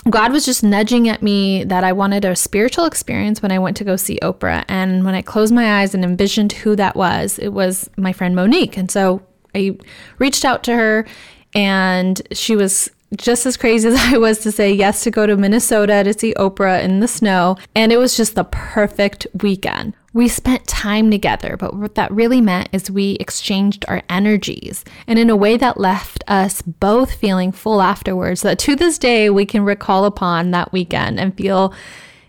God 0.08 0.32
was 0.32 0.46
just 0.46 0.62
nudging 0.62 1.10
at 1.10 1.22
me 1.22 1.64
that 1.64 1.84
I 1.84 1.92
wanted 1.92 2.24
a 2.24 2.34
spiritual 2.34 2.86
experience 2.86 3.42
when 3.42 3.52
I 3.52 3.58
went 3.58 3.76
to 3.78 3.84
go 3.84 3.96
see 3.96 4.18
Oprah. 4.22 4.64
And 4.66 5.04
when 5.04 5.14
I 5.14 5.20
closed 5.20 5.52
my 5.52 5.80
eyes 5.80 5.94
and 5.94 6.02
envisioned 6.02 6.52
who 6.52 6.74
that 6.76 6.96
was, 6.96 7.38
it 7.38 7.50
was 7.50 7.90
my 7.98 8.14
friend 8.14 8.34
Monique. 8.34 8.78
And 8.78 8.90
so 8.90 9.22
I 9.54 9.76
reached 10.18 10.46
out 10.46 10.62
to 10.64 10.74
her 10.74 11.06
and 11.54 12.22
she 12.32 12.56
was 12.56 12.90
just 13.16 13.46
as 13.46 13.56
crazy 13.56 13.88
as 13.88 13.94
I 13.98 14.18
was 14.18 14.38
to 14.40 14.52
say 14.52 14.72
yes 14.72 15.02
to 15.04 15.10
go 15.10 15.26
to 15.26 15.36
Minnesota 15.36 16.02
to 16.04 16.12
see 16.12 16.34
Oprah 16.34 16.82
in 16.82 17.00
the 17.00 17.08
snow. 17.08 17.56
And 17.74 17.92
it 17.92 17.96
was 17.98 18.16
just 18.16 18.34
the 18.34 18.44
perfect 18.44 19.26
weekend. 19.42 19.94
We 20.14 20.26
spent 20.28 20.66
time 20.66 21.10
together, 21.10 21.56
but 21.56 21.74
what 21.74 21.94
that 21.94 22.10
really 22.10 22.40
meant 22.40 22.70
is 22.72 22.90
we 22.90 23.12
exchanged 23.20 23.84
our 23.88 24.02
energies 24.08 24.84
and 25.06 25.18
in 25.18 25.30
a 25.30 25.36
way 25.36 25.56
that 25.58 25.78
left 25.78 26.24
us 26.26 26.62
both 26.62 27.14
feeling 27.14 27.52
full 27.52 27.82
afterwards. 27.82 28.40
That 28.40 28.58
to 28.60 28.74
this 28.74 28.98
day, 28.98 29.30
we 29.30 29.46
can 29.46 29.64
recall 29.64 30.04
upon 30.06 30.50
that 30.52 30.72
weekend 30.72 31.20
and 31.20 31.36
feel 31.36 31.74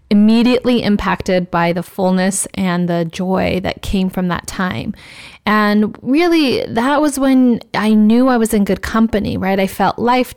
immediately 0.10 0.82
impacted 0.84 1.52
by 1.52 1.72
the 1.72 1.84
fullness 1.84 2.48
and 2.56 2.90
the 2.90 3.06
joy 3.06 3.60
that 3.62 3.82
came 3.82 4.10
from 4.10 4.28
that 4.28 4.48
time. 4.48 4.94
And 5.46 5.98
really, 6.02 6.66
that 6.66 7.02
was 7.02 7.20
when 7.20 7.60
I 7.74 7.94
knew 7.94 8.28
I 8.28 8.38
was 8.38 8.54
in 8.54 8.66
good 8.66 8.82
company, 8.82 9.38
right? 9.38 9.60
I 9.60 9.68
felt 9.68 10.00
life 10.00 10.34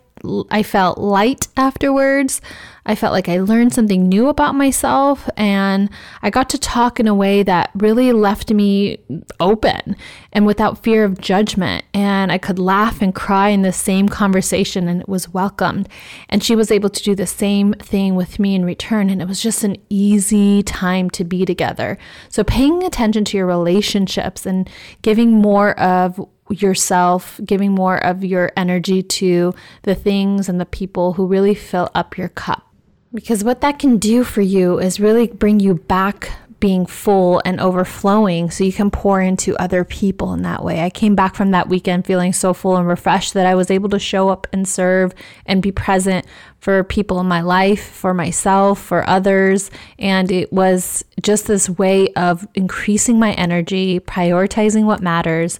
I 0.50 0.62
felt 0.62 0.98
light 0.98 1.48
afterwards. 1.56 2.40
I 2.84 2.96
felt 2.96 3.12
like 3.12 3.28
I 3.28 3.38
learned 3.38 3.72
something 3.72 4.08
new 4.08 4.28
about 4.28 4.56
myself 4.56 5.30
and 5.36 5.88
I 6.20 6.30
got 6.30 6.50
to 6.50 6.58
talk 6.58 6.98
in 6.98 7.06
a 7.06 7.14
way 7.14 7.44
that 7.44 7.70
really 7.74 8.12
left 8.12 8.50
me 8.50 8.98
open 9.38 9.96
and 10.32 10.46
without 10.46 10.82
fear 10.82 11.04
of 11.04 11.20
judgment. 11.20 11.84
And 11.94 12.32
I 12.32 12.38
could 12.38 12.58
laugh 12.58 13.00
and 13.00 13.14
cry 13.14 13.50
in 13.50 13.62
the 13.62 13.72
same 13.72 14.08
conversation 14.08 14.88
and 14.88 15.00
it 15.00 15.08
was 15.08 15.28
welcomed. 15.28 15.88
And 16.28 16.42
she 16.42 16.56
was 16.56 16.72
able 16.72 16.90
to 16.90 17.02
do 17.02 17.14
the 17.14 17.26
same 17.26 17.74
thing 17.74 18.16
with 18.16 18.40
me 18.40 18.56
in 18.56 18.64
return. 18.64 19.10
And 19.10 19.22
it 19.22 19.28
was 19.28 19.40
just 19.40 19.62
an 19.62 19.76
easy 19.88 20.64
time 20.64 21.08
to 21.10 21.24
be 21.24 21.44
together. 21.44 21.98
So 22.28 22.42
paying 22.42 22.82
attention 22.82 23.24
to 23.26 23.36
your 23.36 23.46
relationships 23.46 24.44
and 24.44 24.68
giving 25.02 25.30
more 25.30 25.78
of 25.78 26.20
yourself, 26.52 27.40
giving 27.44 27.72
more 27.72 27.96
of 27.96 28.24
your 28.24 28.52
energy 28.56 29.02
to 29.02 29.54
the 29.82 29.94
things 29.94 30.48
and 30.48 30.60
the 30.60 30.66
people 30.66 31.14
who 31.14 31.26
really 31.26 31.54
fill 31.54 31.90
up 31.94 32.16
your 32.16 32.28
cup. 32.28 32.66
Because 33.14 33.44
what 33.44 33.60
that 33.60 33.78
can 33.78 33.98
do 33.98 34.24
for 34.24 34.40
you 34.40 34.78
is 34.78 35.00
really 35.00 35.26
bring 35.26 35.60
you 35.60 35.74
back 35.74 36.32
being 36.62 36.86
full 36.86 37.42
and 37.44 37.60
overflowing 37.60 38.48
so 38.48 38.62
you 38.62 38.72
can 38.72 38.88
pour 38.88 39.20
into 39.20 39.56
other 39.56 39.82
people 39.82 40.32
in 40.32 40.42
that 40.42 40.62
way. 40.62 40.80
I 40.80 40.90
came 40.90 41.16
back 41.16 41.34
from 41.34 41.50
that 41.50 41.68
weekend 41.68 42.06
feeling 42.06 42.32
so 42.32 42.54
full 42.54 42.76
and 42.76 42.86
refreshed 42.86 43.34
that 43.34 43.46
I 43.46 43.56
was 43.56 43.68
able 43.68 43.88
to 43.88 43.98
show 43.98 44.28
up 44.28 44.46
and 44.52 44.66
serve 44.66 45.12
and 45.44 45.60
be 45.60 45.72
present 45.72 46.24
for 46.60 46.84
people 46.84 47.18
in 47.18 47.26
my 47.26 47.40
life, 47.40 47.84
for 47.84 48.14
myself, 48.14 48.80
for 48.80 49.04
others. 49.10 49.72
And 49.98 50.30
it 50.30 50.52
was 50.52 51.04
just 51.20 51.48
this 51.48 51.68
way 51.68 52.12
of 52.14 52.46
increasing 52.54 53.18
my 53.18 53.32
energy, 53.32 53.98
prioritizing 53.98 54.84
what 54.84 55.02
matters, 55.02 55.58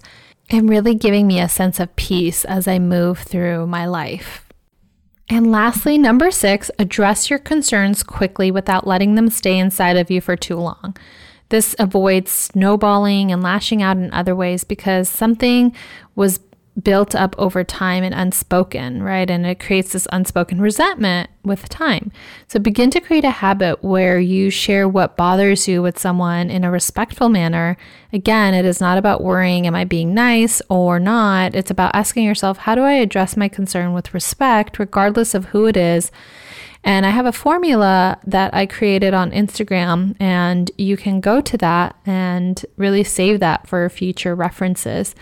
and 0.49 0.69
really 0.69 0.95
giving 0.95 1.27
me 1.27 1.39
a 1.39 1.49
sense 1.49 1.79
of 1.79 1.95
peace 1.95 2.45
as 2.45 2.67
I 2.67 2.79
move 2.79 3.19
through 3.19 3.67
my 3.67 3.85
life. 3.85 4.45
And 5.29 5.51
lastly, 5.51 5.97
number 5.97 6.31
six, 6.31 6.69
address 6.77 7.29
your 7.29 7.39
concerns 7.39 8.03
quickly 8.03 8.51
without 8.51 8.85
letting 8.85 9.15
them 9.15 9.29
stay 9.29 9.57
inside 9.57 9.97
of 9.97 10.11
you 10.11 10.21
for 10.21 10.35
too 10.35 10.57
long. 10.57 10.95
This 11.49 11.75
avoids 11.79 12.31
snowballing 12.31 13.31
and 13.31 13.41
lashing 13.41 13.81
out 13.81 13.97
in 13.97 14.11
other 14.11 14.35
ways 14.35 14.63
because 14.63 15.07
something 15.07 15.73
was 16.15 16.39
built 16.81 17.13
up 17.13 17.35
over 17.37 17.63
time 17.63 18.03
and 18.03 18.15
unspoken, 18.15 19.03
right? 19.03 19.29
And 19.29 19.45
it 19.45 19.59
creates 19.59 19.93
this 19.93 20.07
unspoken 20.11 20.59
resentment 20.59 21.29
with 21.43 21.69
time. 21.69 22.11
So 22.47 22.59
begin 22.59 22.89
to 22.91 22.99
create 22.99 23.23
a 23.23 23.29
habit 23.29 23.83
where 23.83 24.19
you 24.19 24.49
share 24.49 24.87
what 24.87 25.15
bothers 25.15 25.67
you 25.67 25.83
with 25.83 25.99
someone 25.99 26.49
in 26.49 26.63
a 26.63 26.71
respectful 26.71 27.29
manner. 27.29 27.77
Again, 28.11 28.55
it 28.55 28.65
is 28.65 28.81
not 28.81 28.97
about 28.97 29.23
worrying, 29.23 29.67
am 29.67 29.75
I 29.75 29.85
being 29.85 30.15
nice 30.15 30.61
or 30.67 30.99
not? 30.99 31.53
It's 31.53 31.71
about 31.71 31.93
asking 31.93 32.25
yourself, 32.25 32.57
how 32.57 32.73
do 32.73 32.81
I 32.81 32.93
address 32.93 33.37
my 33.37 33.47
concern 33.47 33.93
with 33.93 34.13
respect, 34.13 34.79
regardless 34.79 35.35
of 35.35 35.45
who 35.45 35.67
it 35.67 35.77
is? 35.77 36.11
And 36.83 37.05
I 37.05 37.11
have 37.11 37.25
a 37.25 37.31
formula 37.31 38.19
that 38.25 38.53
I 38.53 38.65
created 38.65 39.13
on 39.13 39.31
Instagram, 39.31 40.15
and 40.19 40.69
you 40.77 40.97
can 40.97 41.21
go 41.21 41.39
to 41.39 41.57
that 41.57 41.95
and 42.05 42.65
really 42.75 43.05
save 43.05 43.39
that 43.39 43.67
for 43.67 43.87
future 43.89 44.35
references. 44.35 45.15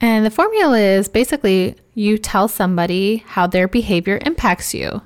And 0.00 0.24
the 0.24 0.30
formula 0.30 0.78
is 0.78 1.08
basically 1.08 1.74
you 1.94 2.18
tell 2.18 2.46
somebody 2.46 3.24
how 3.26 3.46
their 3.46 3.66
behavior 3.66 4.20
impacts 4.24 4.72
you. 4.74 5.02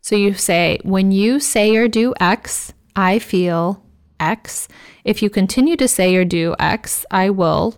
So 0.00 0.16
you 0.16 0.34
say, 0.34 0.78
when 0.82 1.12
you 1.12 1.40
say 1.40 1.76
or 1.76 1.88
do 1.88 2.14
X, 2.20 2.72
I 2.94 3.18
feel 3.18 3.82
X. 4.18 4.68
If 5.04 5.22
you 5.22 5.30
continue 5.30 5.76
to 5.76 5.88
say 5.88 6.14
or 6.14 6.24
do 6.24 6.54
X, 6.58 7.04
I 7.10 7.30
will 7.30 7.76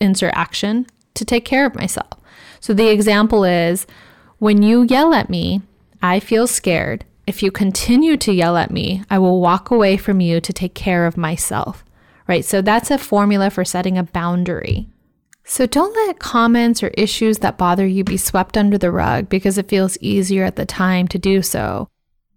insert 0.00 0.34
action 0.34 0.86
to 1.14 1.24
take 1.24 1.44
care 1.44 1.64
of 1.64 1.74
myself. 1.74 2.08
So 2.60 2.74
the 2.74 2.88
example 2.88 3.44
is 3.44 3.86
when 4.38 4.62
you 4.62 4.82
yell 4.82 5.14
at 5.14 5.30
me, 5.30 5.62
I 6.02 6.20
feel 6.20 6.46
scared. 6.46 7.04
If 7.26 7.42
you 7.42 7.50
continue 7.50 8.16
to 8.18 8.32
yell 8.32 8.56
at 8.56 8.70
me, 8.70 9.02
I 9.10 9.18
will 9.18 9.40
walk 9.40 9.70
away 9.70 9.96
from 9.96 10.20
you 10.20 10.40
to 10.40 10.52
take 10.52 10.74
care 10.74 11.06
of 11.06 11.16
myself. 11.16 11.84
Right? 12.26 12.44
So 12.44 12.60
that's 12.60 12.90
a 12.90 12.98
formula 12.98 13.50
for 13.50 13.64
setting 13.64 13.96
a 13.96 14.02
boundary. 14.02 14.88
So 15.50 15.64
don't 15.64 15.96
let 15.96 16.18
comments 16.18 16.82
or 16.82 16.88
issues 16.88 17.38
that 17.38 17.56
bother 17.56 17.86
you 17.86 18.04
be 18.04 18.18
swept 18.18 18.58
under 18.58 18.76
the 18.76 18.90
rug 18.90 19.30
because 19.30 19.56
it 19.56 19.68
feels 19.68 19.96
easier 20.02 20.44
at 20.44 20.56
the 20.56 20.66
time 20.66 21.08
to 21.08 21.18
do 21.18 21.40
so. 21.40 21.88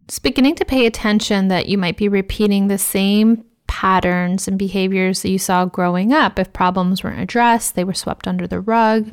It's 0.05 0.17
beginning 0.17 0.55
to 0.55 0.65
pay 0.65 0.85
attention 0.85 1.49
that 1.49 1.67
you 1.67 1.77
might 1.77 1.97
be 1.97 2.07
repeating 2.07 2.67
the 2.67 2.77
same 2.77 3.43
patterns 3.67 4.47
and 4.47 4.57
behaviors 4.57 5.21
that 5.21 5.29
you 5.29 5.37
saw 5.37 5.65
growing 5.65 6.13
up. 6.13 6.39
If 6.39 6.53
problems 6.53 7.03
weren't 7.03 7.19
addressed, 7.19 7.75
they 7.75 7.83
were 7.83 7.93
swept 7.93 8.29
under 8.29 8.47
the 8.47 8.61
rug, 8.61 9.11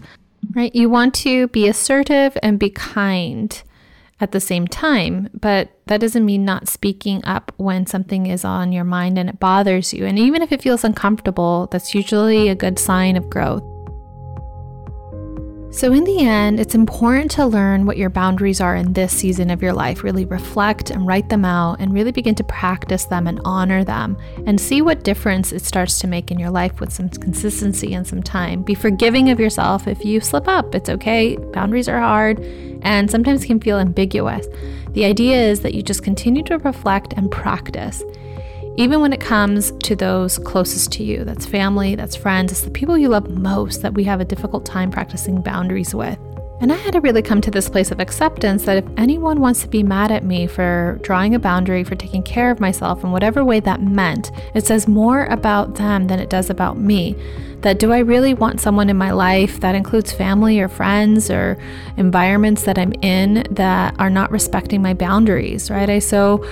right? 0.55 0.75
You 0.75 0.89
want 0.89 1.13
to 1.17 1.49
be 1.49 1.67
assertive 1.67 2.39
and 2.41 2.57
be 2.57 2.71
kind 2.71 3.61
at 4.21 4.31
the 4.31 4.41
same 4.41 4.69
time, 4.69 5.29
but 5.35 5.71
that 5.87 6.01
doesn't 6.01 6.25
mean 6.25 6.45
not 6.45 6.69
speaking 6.69 7.21
up 7.25 7.53
when 7.57 7.85
something 7.85 8.27
is 8.27 8.45
on 8.45 8.71
your 8.71 8.85
mind 8.85 9.19
and 9.19 9.29
it 9.29 9.41
bothers 9.41 9.93
you. 9.93 10.07
And 10.07 10.21
even 10.21 10.41
if 10.41 10.53
it 10.53 10.63
feels 10.63 10.85
uncomfortable, 10.85 11.69
that's 11.73 11.97
usually 11.97 12.49
a 12.49 12.55
good 12.55 12.79
sign 12.79 13.17
of 13.17 13.29
growth. 13.29 13.65
So, 15.79 15.93
in 15.93 16.03
the 16.03 16.19
end, 16.19 16.59
it's 16.59 16.75
important 16.75 17.31
to 17.31 17.47
learn 17.47 17.87
what 17.87 17.97
your 17.97 18.11
boundaries 18.11 18.61
are 18.61 18.75
in 18.75 18.95
this 18.95 19.13
season 19.13 19.49
of 19.49 19.63
your 19.63 19.73
life. 19.73 20.03
Really 20.03 20.25
reflect 20.25 20.91
and 20.91 21.07
write 21.07 21.29
them 21.29 21.45
out 21.45 21.79
and 21.79 21.95
really 21.95 22.11
begin 22.11 22.35
to 22.35 22.43
practice 22.43 23.05
them 23.05 23.29
and 23.29 23.41
honor 23.45 23.85
them 23.85 24.17
and 24.45 24.61
see 24.61 24.83
what 24.83 25.05
difference 25.05 25.53
it 25.53 25.65
starts 25.65 26.01
to 26.01 26.09
make 26.09 26.33
in 26.33 26.39
your 26.41 26.51
life 26.51 26.81
with 26.81 26.93
some 26.93 27.09
consistency 27.09 27.95
and 27.95 28.05
some 28.05 28.25
time. 28.25 28.65
Be 28.65 28.75
forgiving 28.75 29.31
of 29.31 29.39
yourself 29.39 29.87
if 29.87 30.05
you 30.05 30.21
slip 30.21 30.49
up. 30.49 30.75
It's 30.75 30.91
okay. 30.91 31.37
Boundaries 31.53 31.89
are 31.89 32.01
hard 32.01 32.41
and 32.83 33.09
sometimes 33.09 33.45
can 33.45 33.61
feel 33.61 33.79
ambiguous. 33.79 34.49
The 34.95 35.05
idea 35.05 35.41
is 35.41 35.61
that 35.61 35.75
you 35.75 35.85
just 35.85 36.03
continue 36.03 36.43
to 36.43 36.59
reflect 36.59 37.13
and 37.13 37.31
practice 37.31 38.03
even 38.79 39.01
when 39.01 39.13
it 39.13 39.21
comes 39.21 39.73
to 39.83 39.97
those 39.97 40.39
closest 40.39 40.93
to 40.93 41.03
you 41.03 41.25
that's 41.25 41.45
family, 41.45 41.97
that's 41.97 42.15
friends, 42.15 42.53
it's 42.53 42.61
the 42.61 42.71
people 42.71 42.97
you 42.97 43.09
love 43.09 43.29
most 43.29 43.83
that 43.83 43.93
we 43.93 44.05
have 44.05 44.21
a 44.21 44.25
difficult 44.25 44.65
time 44.65 44.89
practicing 44.89 45.43
boundaries 45.43 45.97
with. 45.97 46.17
And 46.61 46.73
I 46.73 46.77
had 46.77 46.93
to 46.93 47.01
really 47.01 47.23
come 47.23 47.41
to 47.41 47.51
this 47.51 47.69
place 47.69 47.91
of 47.91 47.99
acceptance 47.99 48.65
that 48.67 48.77
if 48.77 48.85
anyone 48.97 49.41
wants 49.41 49.63
to 49.63 49.69
be 49.69 49.83
mad 49.83 50.13
at 50.13 50.25
me 50.25 50.47
for 50.47 51.01
drawing 51.03 51.35
a 51.35 51.41
boundary, 51.41 51.83
for 51.83 51.97
taking 51.97 52.23
care 52.23 52.53
of 52.53 52.61
myself 52.61 53.03
in 53.03 53.11
whatever 53.11 53.45
way 53.45 53.59
that 53.59 53.83
meant, 53.83 54.31
it 54.55 54.65
says 54.65 54.87
more 54.87 55.25
about 55.27 55.75
them 55.75 56.07
than 56.07 56.21
it 56.21 56.31
does 56.31 56.49
about 56.49 56.79
me 56.79 57.17
that 57.63 57.81
do 57.81 57.93
I 57.93 57.99
really 57.99 58.35
want 58.35 58.61
someone 58.61 58.89
in 58.89 58.97
my 58.97 59.11
life 59.11 59.61
that 59.61 59.75
includes 59.75 60.13
family 60.13 60.61
or 60.61 60.69
friends 60.69 61.29
or 61.29 61.59
environments 61.97 62.63
that 62.65 62.79
I'm 62.79 62.93
in 63.03 63.45
that 63.51 63.97
are 63.99 64.11
not 64.11 64.31
respecting 64.31 64.81
my 64.81 64.95
boundaries, 64.95 65.71
right? 65.71 65.91
I 65.91 65.99
so 65.99 66.47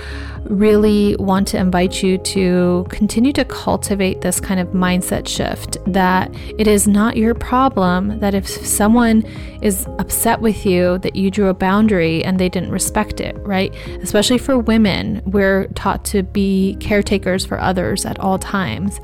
really 0.49 1.15
want 1.17 1.47
to 1.49 1.57
invite 1.57 2.01
you 2.03 2.17
to 2.19 2.85
continue 2.89 3.31
to 3.33 3.45
cultivate 3.45 4.21
this 4.21 4.39
kind 4.39 4.59
of 4.59 4.69
mindset 4.69 5.27
shift 5.27 5.77
that 5.85 6.33
it 6.57 6.67
is 6.67 6.87
not 6.87 7.17
your 7.17 7.33
problem 7.33 8.19
that 8.19 8.33
if 8.33 8.47
someone 8.47 9.23
is 9.61 9.87
upset 9.99 10.41
with 10.41 10.65
you 10.65 10.97
that 10.99 11.15
you 11.15 11.29
drew 11.29 11.49
a 11.49 11.53
boundary 11.53 12.23
and 12.23 12.39
they 12.39 12.49
didn't 12.49 12.71
respect 12.71 13.19
it, 13.19 13.35
right? 13.39 13.73
Especially 14.01 14.37
for 14.37 14.57
women, 14.57 15.21
we're 15.25 15.67
taught 15.75 16.05
to 16.05 16.23
be 16.23 16.77
caretakers 16.79 17.45
for 17.45 17.59
others 17.59 18.05
at 18.05 18.19
all 18.19 18.37
times. 18.37 18.99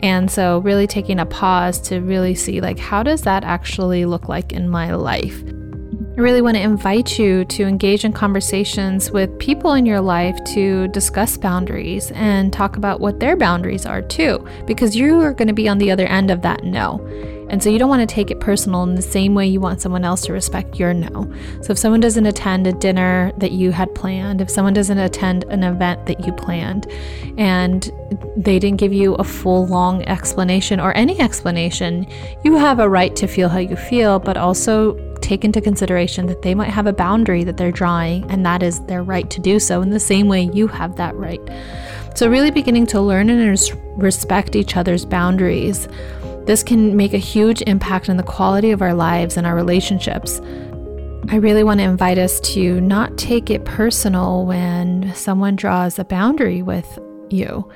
And 0.00 0.30
so, 0.30 0.58
really 0.58 0.86
taking 0.86 1.18
a 1.18 1.24
pause 1.24 1.80
to 1.82 2.00
really 2.00 2.34
see, 2.34 2.60
like, 2.60 2.78
how 2.78 3.02
does 3.02 3.22
that 3.22 3.42
actually 3.44 4.04
look 4.04 4.28
like 4.28 4.52
in 4.52 4.68
my 4.68 4.94
life? 4.94 5.42
I 6.16 6.20
really 6.20 6.42
want 6.42 6.56
to 6.56 6.62
invite 6.62 7.18
you 7.18 7.44
to 7.46 7.64
engage 7.64 8.04
in 8.04 8.12
conversations 8.12 9.10
with 9.10 9.36
people 9.40 9.72
in 9.72 9.84
your 9.84 10.00
life 10.00 10.38
to 10.54 10.86
discuss 10.88 11.36
boundaries 11.36 12.12
and 12.12 12.52
talk 12.52 12.76
about 12.76 13.00
what 13.00 13.18
their 13.18 13.36
boundaries 13.36 13.84
are 13.84 14.00
too, 14.00 14.46
because 14.64 14.94
you 14.94 15.20
are 15.22 15.32
going 15.32 15.48
to 15.48 15.54
be 15.54 15.68
on 15.68 15.78
the 15.78 15.90
other 15.90 16.06
end 16.06 16.30
of 16.30 16.42
that 16.42 16.62
no. 16.62 17.04
And 17.54 17.62
so 17.62 17.70
you 17.70 17.78
don't 17.78 17.88
want 17.88 18.00
to 18.00 18.12
take 18.12 18.32
it 18.32 18.40
personal 18.40 18.82
in 18.82 18.96
the 18.96 19.00
same 19.00 19.32
way 19.32 19.46
you 19.46 19.60
want 19.60 19.80
someone 19.80 20.04
else 20.04 20.22
to 20.22 20.32
respect 20.32 20.76
your 20.76 20.92
no. 20.92 21.32
So 21.62 21.70
if 21.70 21.78
someone 21.78 22.00
doesn't 22.00 22.26
attend 22.26 22.66
a 22.66 22.72
dinner 22.72 23.30
that 23.38 23.52
you 23.52 23.70
had 23.70 23.94
planned, 23.94 24.40
if 24.40 24.50
someone 24.50 24.72
doesn't 24.72 24.98
attend 24.98 25.44
an 25.44 25.62
event 25.62 26.06
that 26.06 26.26
you 26.26 26.32
planned, 26.32 26.88
and 27.38 27.92
they 28.36 28.58
didn't 28.58 28.80
give 28.80 28.92
you 28.92 29.14
a 29.14 29.22
full 29.22 29.68
long 29.68 30.02
explanation 30.06 30.80
or 30.80 30.96
any 30.96 31.20
explanation, 31.20 32.08
you 32.42 32.56
have 32.56 32.80
a 32.80 32.88
right 32.88 33.14
to 33.14 33.28
feel 33.28 33.48
how 33.48 33.60
you 33.60 33.76
feel, 33.76 34.18
but 34.18 34.36
also 34.36 34.96
take 35.20 35.44
into 35.44 35.60
consideration 35.60 36.26
that 36.26 36.42
they 36.42 36.56
might 36.56 36.70
have 36.70 36.88
a 36.88 36.92
boundary 36.92 37.44
that 37.44 37.56
they're 37.56 37.70
drawing, 37.70 38.28
and 38.32 38.44
that 38.44 38.64
is 38.64 38.80
their 38.86 39.04
right 39.04 39.30
to 39.30 39.40
do 39.40 39.60
so 39.60 39.80
in 39.80 39.90
the 39.90 40.00
same 40.00 40.26
way 40.26 40.50
you 40.52 40.66
have 40.66 40.96
that 40.96 41.14
right. 41.14 41.40
So, 42.16 42.28
really 42.28 42.50
beginning 42.50 42.86
to 42.88 43.00
learn 43.00 43.30
and 43.30 43.70
respect 43.96 44.56
each 44.56 44.76
other's 44.76 45.04
boundaries 45.04 45.86
this 46.46 46.62
can 46.62 46.96
make 46.96 47.14
a 47.14 47.18
huge 47.18 47.62
impact 47.62 48.08
on 48.08 48.16
the 48.16 48.22
quality 48.22 48.70
of 48.70 48.82
our 48.82 48.94
lives 48.94 49.36
and 49.36 49.46
our 49.46 49.54
relationships. 49.54 50.40
I 51.28 51.36
really 51.36 51.64
want 51.64 51.80
to 51.80 51.84
invite 51.84 52.18
us 52.18 52.38
to 52.52 52.80
not 52.82 53.16
take 53.16 53.48
it 53.48 53.64
personal 53.64 54.44
when 54.44 55.14
someone 55.14 55.56
draws 55.56 55.98
a 55.98 56.04
boundary 56.04 56.60
with 56.60 56.98
you 57.30 57.70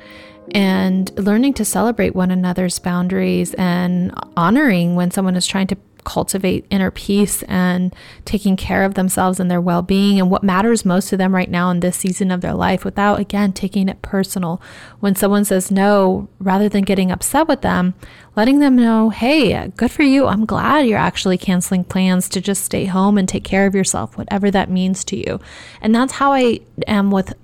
and 0.52 1.10
learning 1.18 1.54
to 1.54 1.64
celebrate 1.64 2.14
one 2.14 2.30
another's 2.30 2.78
boundaries 2.78 3.54
and 3.54 4.12
honoring 4.36 4.96
when 4.96 5.10
someone 5.10 5.36
is 5.36 5.46
trying 5.46 5.66
to 5.68 5.76
cultivate 6.08 6.64
inner 6.70 6.90
peace 6.90 7.42
and 7.42 7.94
taking 8.24 8.56
care 8.56 8.84
of 8.84 8.94
themselves 8.94 9.38
and 9.38 9.50
their 9.50 9.60
well 9.60 9.82
being 9.82 10.18
and 10.18 10.30
what 10.30 10.42
matters 10.42 10.84
most 10.84 11.10
to 11.10 11.16
them 11.18 11.34
right 11.34 11.50
now 11.50 11.70
in 11.70 11.80
this 11.80 11.98
season 11.98 12.30
of 12.30 12.40
their 12.40 12.54
life 12.54 12.82
without, 12.82 13.20
again, 13.20 13.52
taking 13.52 13.90
it 13.90 14.00
personal. 14.00 14.60
When 15.00 15.14
someone 15.14 15.44
says 15.44 15.70
no, 15.70 16.28
rather 16.38 16.68
than 16.68 16.84
getting 16.84 17.12
upset 17.12 17.46
with 17.46 17.60
them, 17.60 17.92
letting 18.36 18.60
them 18.60 18.74
know, 18.74 19.10
hey, 19.10 19.68
good 19.76 19.90
for 19.90 20.02
you. 20.02 20.26
I'm 20.26 20.46
glad 20.46 20.86
you're 20.86 20.98
actually 20.98 21.36
canceling 21.36 21.84
plans 21.84 22.30
to 22.30 22.40
just 22.40 22.64
stay 22.64 22.86
home 22.86 23.18
and 23.18 23.28
take 23.28 23.44
care 23.44 23.66
of 23.66 23.74
yourself, 23.74 24.16
whatever 24.16 24.50
that 24.50 24.70
means 24.70 25.04
to 25.04 25.16
you. 25.16 25.40
And 25.82 25.94
that's 25.94 26.14
how 26.14 26.32
I 26.32 26.60
am 26.86 27.10
with 27.10 27.34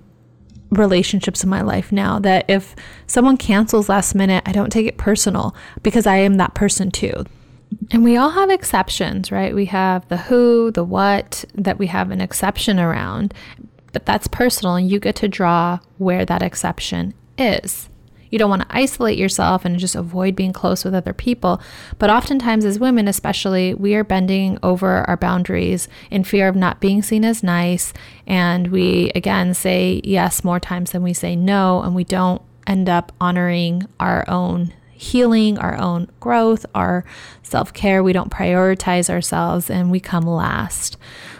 relationships 0.71 1.45
in 1.45 1.51
my 1.51 1.61
life 1.61 1.93
now 1.93 2.19
that 2.21 2.47
if 2.49 2.75
someone 3.07 3.37
cancels 3.37 3.91
last 3.91 4.15
minute, 4.15 4.43
I 4.47 4.53
don't 4.53 4.71
take 4.71 4.87
it 4.87 4.97
personal 4.97 5.55
because 5.83 6.07
I 6.07 6.17
am 6.17 6.39
that 6.39 6.55
person 6.55 6.91
too. 6.91 7.27
And 7.91 8.05
we 8.05 8.17
all 8.17 8.31
have 8.31 8.51
exceptions, 8.51 9.33
right? 9.33 9.55
We 9.55 9.67
have 9.67 10.09
the 10.09 10.17
who, 10.17 10.71
the 10.71 10.85
what 10.85 11.45
that 11.55 11.79
we 11.79 11.87
have 11.89 12.11
an 12.11 12.21
exception 12.21 12.79
around, 12.79 13.35
but 13.93 14.07
that's 14.07 14.29
personal 14.29 14.75
and 14.75 14.91
you 14.91 14.99
get 14.99 15.17
to 15.17 15.29
draw 15.29 15.79
where 15.99 16.25
that 16.25 16.43
exception 16.43 17.15
is. 17.39 17.89
You 18.35 18.39
don't 18.39 18.51
want 18.51 18.63
to 18.63 18.77
isolate 18.77 19.17
yourself 19.17 19.65
and 19.65 19.79
just 19.79 19.95
avoid 19.95 20.35
being 20.35 20.53
close 20.53 20.85
with 20.85 20.93
other 20.93 21.13
people. 21.13 21.63
But 22.01 22.11
oftentimes, 22.11 22.65
as 22.65 22.81
women, 22.81 23.07
especially, 23.07 23.75
we 23.75 23.95
are 23.95 24.03
bending 24.03 24.59
over 24.61 25.09
our 25.09 25.17
boundaries 25.17 25.87
in 26.11 26.25
fear 26.25 26.49
of 26.49 26.57
not 26.57 26.81
being 26.81 27.01
seen 27.01 27.25
as 27.25 27.45
nice. 27.45 27.93
And 28.27 28.73
we, 28.73 29.13
again, 29.15 29.55
say 29.55 30.01
yes 30.03 30.43
more 30.43 30.59
times 30.59 30.91
than 30.91 31.05
we 31.05 31.13
say 31.13 31.37
no. 31.37 31.83
And 31.83 31.95
we 31.95 32.03
don't 32.03 32.43
end 32.67 32.89
up 32.89 33.13
honoring 33.21 33.87
our 34.01 34.29
own 34.29 34.73
healing, 34.97 35.59
our 35.59 35.77
own 35.77 36.09
growth, 36.21 36.65
our 36.75 37.05
self 37.43 37.73
care. 37.73 38.03
We 38.03 38.13
don't 38.13 38.31
prioritize 38.31 39.11
ourselves 39.11 39.71
and 39.71 39.91
we 39.91 40.01
come 40.01 40.25
last. 40.25 40.97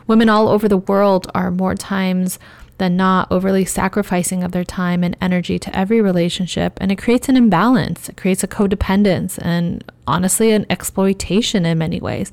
Women 0.07 0.29
all 0.29 0.49
over 0.49 0.69
the 0.69 0.77
world 0.77 1.31
are 1.35 1.51
more 1.51 1.75
times 1.75 2.39
than 2.79 2.97
not 2.97 3.31
overly 3.31 3.65
sacrificing 3.65 4.43
of 4.43 4.53
their 4.53 4.65
time 4.65 5.05
and 5.05 5.17
energy 5.21 5.59
to 5.59 5.77
every 5.77 6.01
relationship. 6.01 6.77
And 6.81 6.91
it 6.91 6.97
creates 6.97 7.29
an 7.29 7.37
imbalance, 7.37 8.09
it 8.09 8.17
creates 8.17 8.43
a 8.43 8.49
codependence 8.49 9.39
and 9.41 9.85
honestly, 10.07 10.53
an 10.53 10.67
exploitation 10.69 11.65
in 11.65 11.79
many 11.79 12.01
ways. 12.01 12.33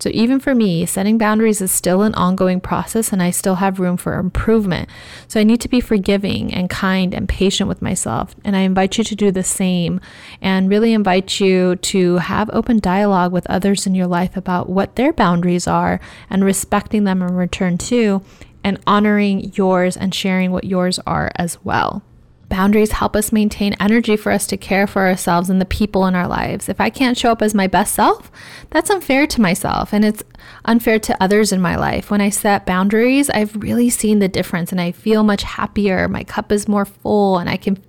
So, 0.00 0.10
even 0.14 0.40
for 0.40 0.54
me, 0.54 0.86
setting 0.86 1.18
boundaries 1.18 1.60
is 1.60 1.70
still 1.70 2.02
an 2.02 2.14
ongoing 2.14 2.60
process 2.60 3.12
and 3.12 3.22
I 3.22 3.30
still 3.30 3.56
have 3.56 3.78
room 3.78 3.96
for 3.98 4.18
improvement. 4.18 4.88
So, 5.28 5.38
I 5.38 5.44
need 5.44 5.60
to 5.60 5.68
be 5.68 5.80
forgiving 5.80 6.52
and 6.54 6.70
kind 6.70 7.14
and 7.14 7.28
patient 7.28 7.68
with 7.68 7.82
myself. 7.82 8.34
And 8.44 8.56
I 8.56 8.60
invite 8.60 8.96
you 8.96 9.04
to 9.04 9.14
do 9.14 9.30
the 9.30 9.44
same 9.44 10.00
and 10.40 10.70
really 10.70 10.94
invite 10.94 11.38
you 11.38 11.76
to 11.76 12.16
have 12.16 12.48
open 12.52 12.78
dialogue 12.78 13.32
with 13.32 13.46
others 13.48 13.86
in 13.86 13.94
your 13.94 14.06
life 14.06 14.36
about 14.36 14.70
what 14.70 14.96
their 14.96 15.12
boundaries 15.12 15.68
are 15.68 16.00
and 16.30 16.44
respecting 16.44 17.04
them 17.04 17.22
in 17.22 17.34
return 17.34 17.76
too, 17.76 18.22
and 18.64 18.78
honoring 18.86 19.52
yours 19.54 19.96
and 19.96 20.14
sharing 20.14 20.50
what 20.50 20.64
yours 20.64 20.98
are 21.06 21.30
as 21.36 21.62
well. 21.62 22.02
Boundaries 22.50 22.90
help 22.90 23.14
us 23.14 23.32
maintain 23.32 23.76
energy 23.80 24.16
for 24.16 24.32
us 24.32 24.46
to 24.48 24.56
care 24.56 24.86
for 24.86 25.06
ourselves 25.06 25.48
and 25.48 25.60
the 25.60 25.64
people 25.64 26.04
in 26.06 26.16
our 26.16 26.26
lives. 26.26 26.68
If 26.68 26.80
I 26.80 26.90
can't 26.90 27.16
show 27.16 27.30
up 27.30 27.40
as 27.42 27.54
my 27.54 27.68
best 27.68 27.94
self, 27.94 28.30
that's 28.70 28.90
unfair 28.90 29.26
to 29.28 29.40
myself 29.40 29.94
and 29.94 30.04
it's 30.04 30.22
unfair 30.64 30.98
to 30.98 31.22
others 31.22 31.52
in 31.52 31.60
my 31.60 31.76
life. 31.76 32.10
When 32.10 32.20
I 32.20 32.28
set 32.28 32.66
boundaries, 32.66 33.30
I've 33.30 33.54
really 33.54 33.88
seen 33.88 34.18
the 34.18 34.28
difference 34.28 34.72
and 34.72 34.80
I 34.80 34.90
feel 34.90 35.22
much 35.22 35.44
happier. 35.44 36.08
My 36.08 36.24
cup 36.24 36.50
is 36.50 36.66
more 36.66 36.84
full 36.84 37.38
and 37.38 37.48
I 37.48 37.56
can 37.56 37.82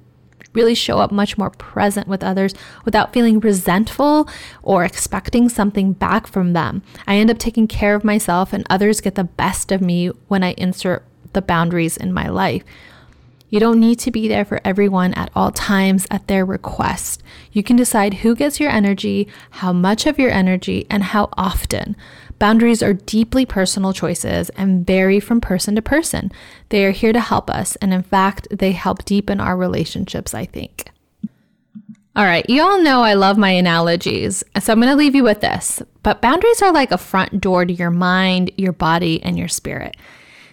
really 0.53 0.75
show 0.75 0.99
up 0.99 1.11
much 1.11 1.37
more 1.37 1.49
present 1.49 2.07
with 2.07 2.23
others 2.23 2.53
without 2.85 3.13
feeling 3.13 3.39
resentful 3.39 4.29
or 4.61 4.83
expecting 4.83 5.49
something 5.49 5.93
back 5.93 6.27
from 6.27 6.53
them. 6.53 6.83
I 7.07 7.15
end 7.15 7.31
up 7.31 7.39
taking 7.39 7.67
care 7.67 7.95
of 7.95 8.03
myself, 8.03 8.53
and 8.53 8.65
others 8.69 9.01
get 9.01 9.15
the 9.15 9.23
best 9.23 9.71
of 9.71 9.81
me 9.81 10.07
when 10.27 10.43
I 10.43 10.53
insert 10.57 11.05
the 11.33 11.41
boundaries 11.41 11.97
in 11.97 12.13
my 12.13 12.27
life. 12.27 12.63
You 13.51 13.59
don't 13.59 13.81
need 13.81 13.99
to 13.99 14.11
be 14.11 14.27
there 14.29 14.45
for 14.45 14.61
everyone 14.63 15.13
at 15.13 15.29
all 15.35 15.51
times 15.51 16.07
at 16.09 16.27
their 16.27 16.45
request. 16.45 17.21
You 17.51 17.61
can 17.61 17.75
decide 17.75 18.15
who 18.15 18.33
gets 18.33 18.61
your 18.61 18.71
energy, 18.71 19.27
how 19.51 19.73
much 19.73 20.07
of 20.07 20.17
your 20.17 20.31
energy, 20.31 20.87
and 20.89 21.03
how 21.03 21.29
often. 21.33 21.97
Boundaries 22.39 22.81
are 22.81 22.93
deeply 22.93 23.45
personal 23.45 23.91
choices 23.91 24.49
and 24.51 24.87
vary 24.87 25.19
from 25.19 25.41
person 25.41 25.75
to 25.75 25.81
person. 25.81 26.31
They 26.69 26.85
are 26.85 26.91
here 26.91 27.13
to 27.13 27.19
help 27.19 27.49
us, 27.49 27.75
and 27.75 27.93
in 27.93 28.03
fact, 28.03 28.47
they 28.49 28.71
help 28.71 29.03
deepen 29.03 29.41
our 29.41 29.57
relationships, 29.57 30.33
I 30.33 30.45
think. 30.45 30.89
All 32.15 32.25
right, 32.25 32.49
you 32.49 32.61
all 32.61 32.81
know 32.81 33.03
I 33.03 33.13
love 33.13 33.37
my 33.37 33.51
analogies, 33.51 34.43
so 34.59 34.73
I'm 34.73 34.79
going 34.79 34.89
to 34.89 34.97
leave 34.97 35.15
you 35.15 35.23
with 35.23 35.41
this. 35.41 35.81
But 36.03 36.21
boundaries 36.21 36.61
are 36.61 36.73
like 36.73 36.91
a 36.91 36.97
front 36.97 37.41
door 37.41 37.65
to 37.65 37.71
your 37.71 37.91
mind, 37.91 38.51
your 38.57 38.73
body, 38.73 39.21
and 39.23 39.37
your 39.37 39.47
spirit. 39.47 39.95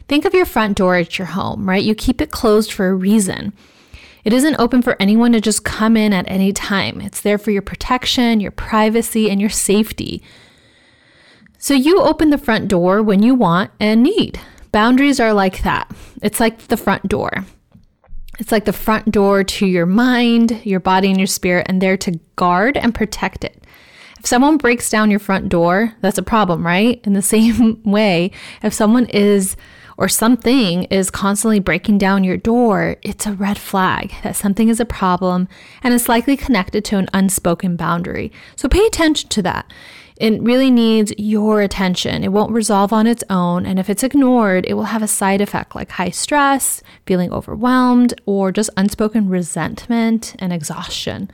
Think 0.08 0.24
of 0.24 0.34
your 0.34 0.46
front 0.46 0.76
door 0.76 0.96
at 0.96 1.18
your 1.18 1.26
home, 1.26 1.68
right? 1.68 1.84
You 1.84 1.94
keep 1.94 2.20
it 2.20 2.30
closed 2.30 2.72
for 2.72 2.88
a 2.88 2.94
reason. 2.94 3.52
It 4.24 4.32
isn't 4.32 4.56
open 4.58 4.82
for 4.82 4.96
anyone 4.98 5.32
to 5.32 5.40
just 5.40 5.64
come 5.64 5.96
in 5.96 6.12
at 6.12 6.28
any 6.28 6.52
time. 6.52 7.00
It's 7.00 7.20
there 7.20 7.38
for 7.38 7.50
your 7.50 7.62
protection, 7.62 8.40
your 8.40 8.50
privacy, 8.50 9.30
and 9.30 9.40
your 9.40 9.50
safety. 9.50 10.22
So 11.58 11.74
you 11.74 12.00
open 12.00 12.30
the 12.30 12.38
front 12.38 12.68
door 12.68 13.02
when 13.02 13.22
you 13.22 13.34
want 13.34 13.70
and 13.78 14.02
need. 14.02 14.40
Boundaries 14.72 15.20
are 15.20 15.32
like 15.32 15.62
that. 15.62 15.90
It's 16.22 16.40
like 16.40 16.58
the 16.68 16.76
front 16.76 17.08
door. 17.08 17.44
It's 18.38 18.52
like 18.52 18.64
the 18.64 18.72
front 18.72 19.10
door 19.10 19.44
to 19.44 19.66
your 19.66 19.86
mind, 19.86 20.64
your 20.64 20.80
body, 20.80 21.08
and 21.08 21.18
your 21.18 21.26
spirit, 21.26 21.66
and 21.68 21.80
they're 21.80 21.96
to 21.98 22.20
guard 22.36 22.76
and 22.76 22.94
protect 22.94 23.44
it. 23.44 23.64
If 24.18 24.26
someone 24.26 24.56
breaks 24.56 24.90
down 24.90 25.10
your 25.10 25.20
front 25.20 25.48
door, 25.48 25.94
that's 26.00 26.18
a 26.18 26.22
problem, 26.22 26.64
right? 26.64 27.00
In 27.04 27.12
the 27.12 27.22
same 27.34 27.82
way, 27.82 28.30
if 28.62 28.72
someone 28.72 29.06
is 29.06 29.56
or 29.98 30.08
something 30.08 30.84
is 30.84 31.10
constantly 31.10 31.58
breaking 31.58 31.98
down 31.98 32.22
your 32.22 32.36
door, 32.36 32.96
it's 33.02 33.26
a 33.26 33.32
red 33.32 33.58
flag 33.58 34.14
that 34.22 34.36
something 34.36 34.68
is 34.68 34.78
a 34.78 34.84
problem 34.84 35.48
and 35.82 35.92
it's 35.92 36.08
likely 36.08 36.36
connected 36.36 36.84
to 36.84 36.96
an 36.98 37.08
unspoken 37.12 37.74
boundary. 37.74 38.30
So 38.54 38.68
pay 38.68 38.86
attention 38.86 39.28
to 39.30 39.42
that. 39.42 39.70
It 40.16 40.40
really 40.40 40.70
needs 40.70 41.12
your 41.18 41.62
attention. 41.62 42.22
It 42.22 42.32
won't 42.32 42.52
resolve 42.52 42.92
on 42.92 43.08
its 43.08 43.24
own. 43.28 43.66
And 43.66 43.78
if 43.78 43.90
it's 43.90 44.04
ignored, 44.04 44.66
it 44.66 44.74
will 44.74 44.84
have 44.84 45.02
a 45.02 45.08
side 45.08 45.40
effect 45.40 45.74
like 45.74 45.90
high 45.90 46.10
stress, 46.10 46.80
feeling 47.04 47.32
overwhelmed, 47.32 48.20
or 48.24 48.52
just 48.52 48.70
unspoken 48.76 49.28
resentment 49.28 50.36
and 50.38 50.52
exhaustion. 50.52 51.28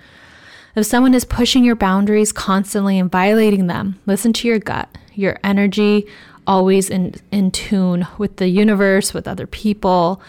If 0.74 0.87
someone 0.87 1.14
is 1.14 1.24
pushing 1.24 1.64
your 1.64 1.77
boundaries 1.77 2.33
constantly 2.33 2.98
and 2.98 3.12
violating 3.12 3.66
them, 3.66 4.00
listen 4.07 4.33
to 4.35 4.48
your 4.48 4.59
gut. 4.59 4.88
Your 5.14 5.38
energy 5.44 6.07
always 6.46 6.90
in, 6.90 7.14
in 7.30 7.50
tune 7.50 8.07
with 8.18 8.37
the 8.37 8.48
universe, 8.48 9.14
with 9.14 9.28
other 9.28 9.46
people, 9.46 10.22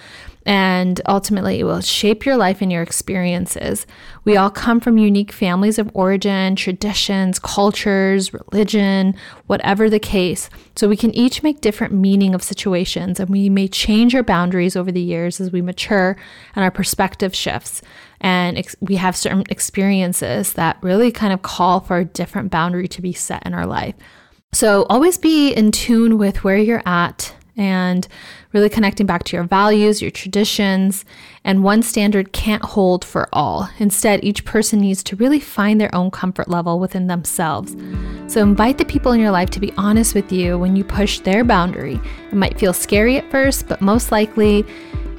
and 0.45 1.01
ultimately 1.08 1.60
it 1.60 1.63
will 1.63 1.82
shape 1.82 2.23
your 2.23 2.38
life 2.38 2.62
and 2.62 2.71
your 2.71 2.84
experiences. 2.84 3.88
We 4.25 4.38
all 4.38 4.51
come 4.51 4.80
from 4.80 4.99
unique 4.99 5.32
families 5.32 5.80
of 5.80 5.89
origin, 5.95 6.56
traditions, 6.56 7.39
cultures, 7.39 8.32
religion, 8.32 9.15
whatever 9.47 9.89
the 9.89 9.99
case. 9.99 10.51
So 10.75 10.88
we 10.88 10.97
can 10.97 11.12
each 11.15 11.41
make 11.41 11.62
different 11.62 11.93
meaning 11.93 12.36
of 12.36 12.43
situations 12.43 13.19
and 13.19 13.30
we 13.30 13.49
may 13.49 13.67
change 13.67 14.13
our 14.13 14.21
boundaries 14.21 14.75
over 14.75 14.91
the 14.91 15.01
years 15.01 15.41
as 15.41 15.51
we 15.51 15.63
mature 15.63 16.15
and 16.56 16.63
our 16.63 16.71
perspective 16.71 17.34
shifts. 17.34 17.82
And 18.21 18.58
ex- 18.58 18.75
we 18.80 18.97
have 18.97 19.17
certain 19.17 19.43
experiences 19.49 20.54
that 20.54 20.78
really 20.82 21.12
kind 21.12 21.34
of 21.34 21.41
call 21.41 21.80
for 21.80 21.97
a 21.97 22.06
different 22.06 22.51
boundary 22.51 22.88
to 22.89 23.01
be 23.01 23.13
set 23.13 23.45
in 23.47 23.56
our 23.56 23.65
life. 23.65 23.95
So 24.56 24.86
always 24.89 25.18
be 25.18 25.52
in 25.52 25.74
tune 25.74 26.18
with 26.18 26.46
where 26.46 26.56
you're 26.56 26.82
at 26.86 27.36
and 27.58 28.08
really 28.54 28.70
connecting 28.70 29.06
back 29.06 29.26
to 29.26 29.36
your 29.36 29.44
values, 29.44 30.02
your 30.02 30.12
traditions, 30.12 31.04
and 31.44 31.62
one 31.62 31.84
standard 31.84 32.32
can't 32.32 32.63
hold 32.63 33.04
for 33.04 33.28
all. 33.34 33.70
Instead, 33.80 34.24
each 34.24 34.46
person 34.46 34.80
needs 34.80 35.04
to 35.04 35.18
really 35.18 35.41
find 35.41 35.82
their 35.82 35.94
own 35.94 36.10
comfort 36.10 36.48
level 36.48 36.80
within 36.80 37.08
themselves. 37.08 37.76
So 38.28 38.41
invite 38.41 38.78
the 38.78 38.86
people 38.86 39.12
in 39.12 39.20
your 39.20 39.32
life 39.32 39.50
to 39.50 39.60
be 39.60 39.74
honest 39.74 40.15
with 40.15 40.32
you 40.32 40.58
when 40.58 40.78
you 40.78 40.86
push 40.86 41.20
their 41.20 41.44
boundary. 41.44 42.00
It 42.32 42.36
might 42.36 42.58
feel 42.58 42.72
scary 42.72 43.18
at 43.18 43.30
first, 43.30 43.68
but 43.68 43.82
most 43.82 44.10
likely 44.10 44.63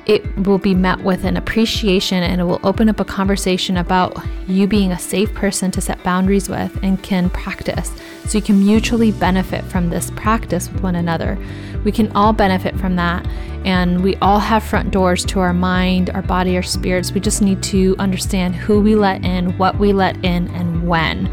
it 0.06 0.46
will 0.46 0.58
be 0.58 0.74
met 0.74 1.00
with 1.00 1.24
an 1.24 1.36
appreciation 1.36 2.22
and 2.22 2.40
it 2.40 2.44
will 2.44 2.60
open 2.62 2.88
up 2.88 3.00
a 3.00 3.04
conversation 3.04 3.76
about 3.76 4.16
you 4.46 4.66
being 4.66 4.92
a 4.92 4.98
safe 4.98 5.34
person 5.34 5.70
to 5.72 5.80
set 5.80 6.02
boundaries 6.04 6.48
with 6.48 6.78
and 6.82 7.02
can 7.02 7.28
practice. 7.28 7.90
So 8.26 8.38
you 8.38 8.42
can 8.42 8.58
mutually 8.58 9.10
benefit 9.12 9.64
from 9.64 9.90
this 9.90 10.10
practice 10.12 10.70
with 10.70 10.82
one 10.82 10.94
another. 10.94 11.36
We 11.84 11.90
can 11.92 12.10
all 12.12 12.32
benefit 12.32 12.76
from 12.78 12.96
that. 12.96 13.26
And 13.64 14.04
we 14.04 14.14
all 14.16 14.38
have 14.38 14.62
front 14.62 14.92
doors 14.92 15.24
to 15.26 15.40
our 15.40 15.52
mind, 15.52 16.10
our 16.10 16.22
body, 16.22 16.54
our 16.56 16.62
spirits. 16.62 17.10
We 17.10 17.20
just 17.20 17.42
need 17.42 17.62
to 17.64 17.96
understand 17.98 18.54
who 18.54 18.80
we 18.80 18.94
let 18.94 19.24
in, 19.24 19.58
what 19.58 19.78
we 19.78 19.92
let 19.92 20.16
in, 20.24 20.48
and 20.48 20.86
when. 20.86 21.28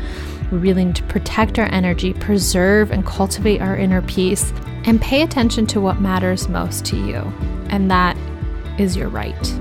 We 0.52 0.58
really 0.58 0.86
need 0.86 0.96
to 0.96 1.04
protect 1.04 1.60
our 1.60 1.68
energy, 1.72 2.14
preserve 2.14 2.92
and 2.92 3.06
cultivate 3.06 3.62
our 3.62 3.78
inner 3.78 4.02
peace, 4.02 4.52
and 4.86 5.00
pay 5.00 5.22
attention 5.22 5.68
to 5.68 5.82
what 5.82 6.02
matters 6.02 6.50
most 6.50 6.86
to 6.86 6.98
you. 6.98 7.22
And 7.70 7.90
that 7.90 8.12
is 8.78 8.96
your 8.96 9.10
right. 9.10 9.54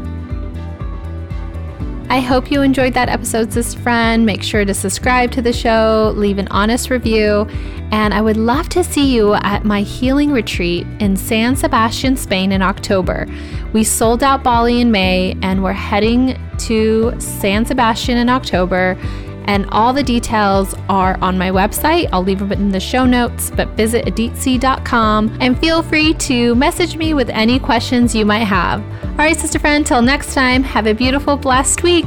I 2.13 2.21
hope 2.21 2.51
you 2.51 2.61
enjoyed 2.61 2.93
that 2.93 3.09
episode, 3.09 3.53
Sis 3.53 3.73
Friend. 3.73 4.27
Make 4.27 4.43
sure 4.43 4.67
to 4.67 4.75
subscribe 4.75 5.31
to 5.33 5.41
the 5.41 5.53
show, 5.53 6.13
leave 6.15 6.37
an 6.37 6.47
honest 6.49 6.91
review, 6.91 7.47
and 7.91 8.13
I 8.13 8.21
would 8.21 8.37
love 8.37 8.69
to 8.71 8.85
see 8.85 9.15
you 9.15 9.33
at 9.35 9.65
my 9.65 9.81
healing 9.81 10.31
retreat 10.31 10.87
in 11.01 11.17
San 11.17 11.57
Sebastian, 11.57 12.19
Spain 12.19 12.53
in 12.53 12.61
October. 12.61 13.27
We 13.73 13.83
sold 13.83 14.23
out 14.23 14.43
Bali 14.43 14.83
in 14.83 14.91
May, 14.91 15.39
and 15.41 15.65
we're 15.65 15.73
heading 15.73 16.39
to 16.59 17.19
San 17.19 17.65
Sebastian 17.65 18.19
in 18.19 18.29
October 18.29 18.99
and 19.47 19.69
all 19.71 19.93
the 19.93 20.03
details 20.03 20.75
are 20.89 21.19
on 21.21 21.39
my 21.39 21.51
website. 21.51 22.09
I'll 22.13 22.23
leave 22.23 22.39
them 22.39 22.53
in 22.53 22.71
the 22.71 22.81
show 22.81 23.05
notes, 23.05 23.51
but 23.51 23.69
visit 23.69 24.07
aditc.com 24.07 25.39
and 25.41 25.59
feel 25.59 25.83
free 25.83 26.15
to 26.15 26.55
message 26.55 26.97
me 26.97 27.15
with 27.15 27.29
any 27.31 27.59
questions 27.59 28.15
you 28.15 28.25
might 28.25 28.45
have. 28.45 28.81
All 29.05 29.17
right, 29.17 29.39
sister 29.39 29.59
friend, 29.59 29.87
till 29.87 30.03
next 30.03 30.35
time, 30.35 30.63
have 30.63 30.87
a 30.87 30.95
beautiful, 30.95 31.37
blessed 31.37 31.83
week. 31.83 32.07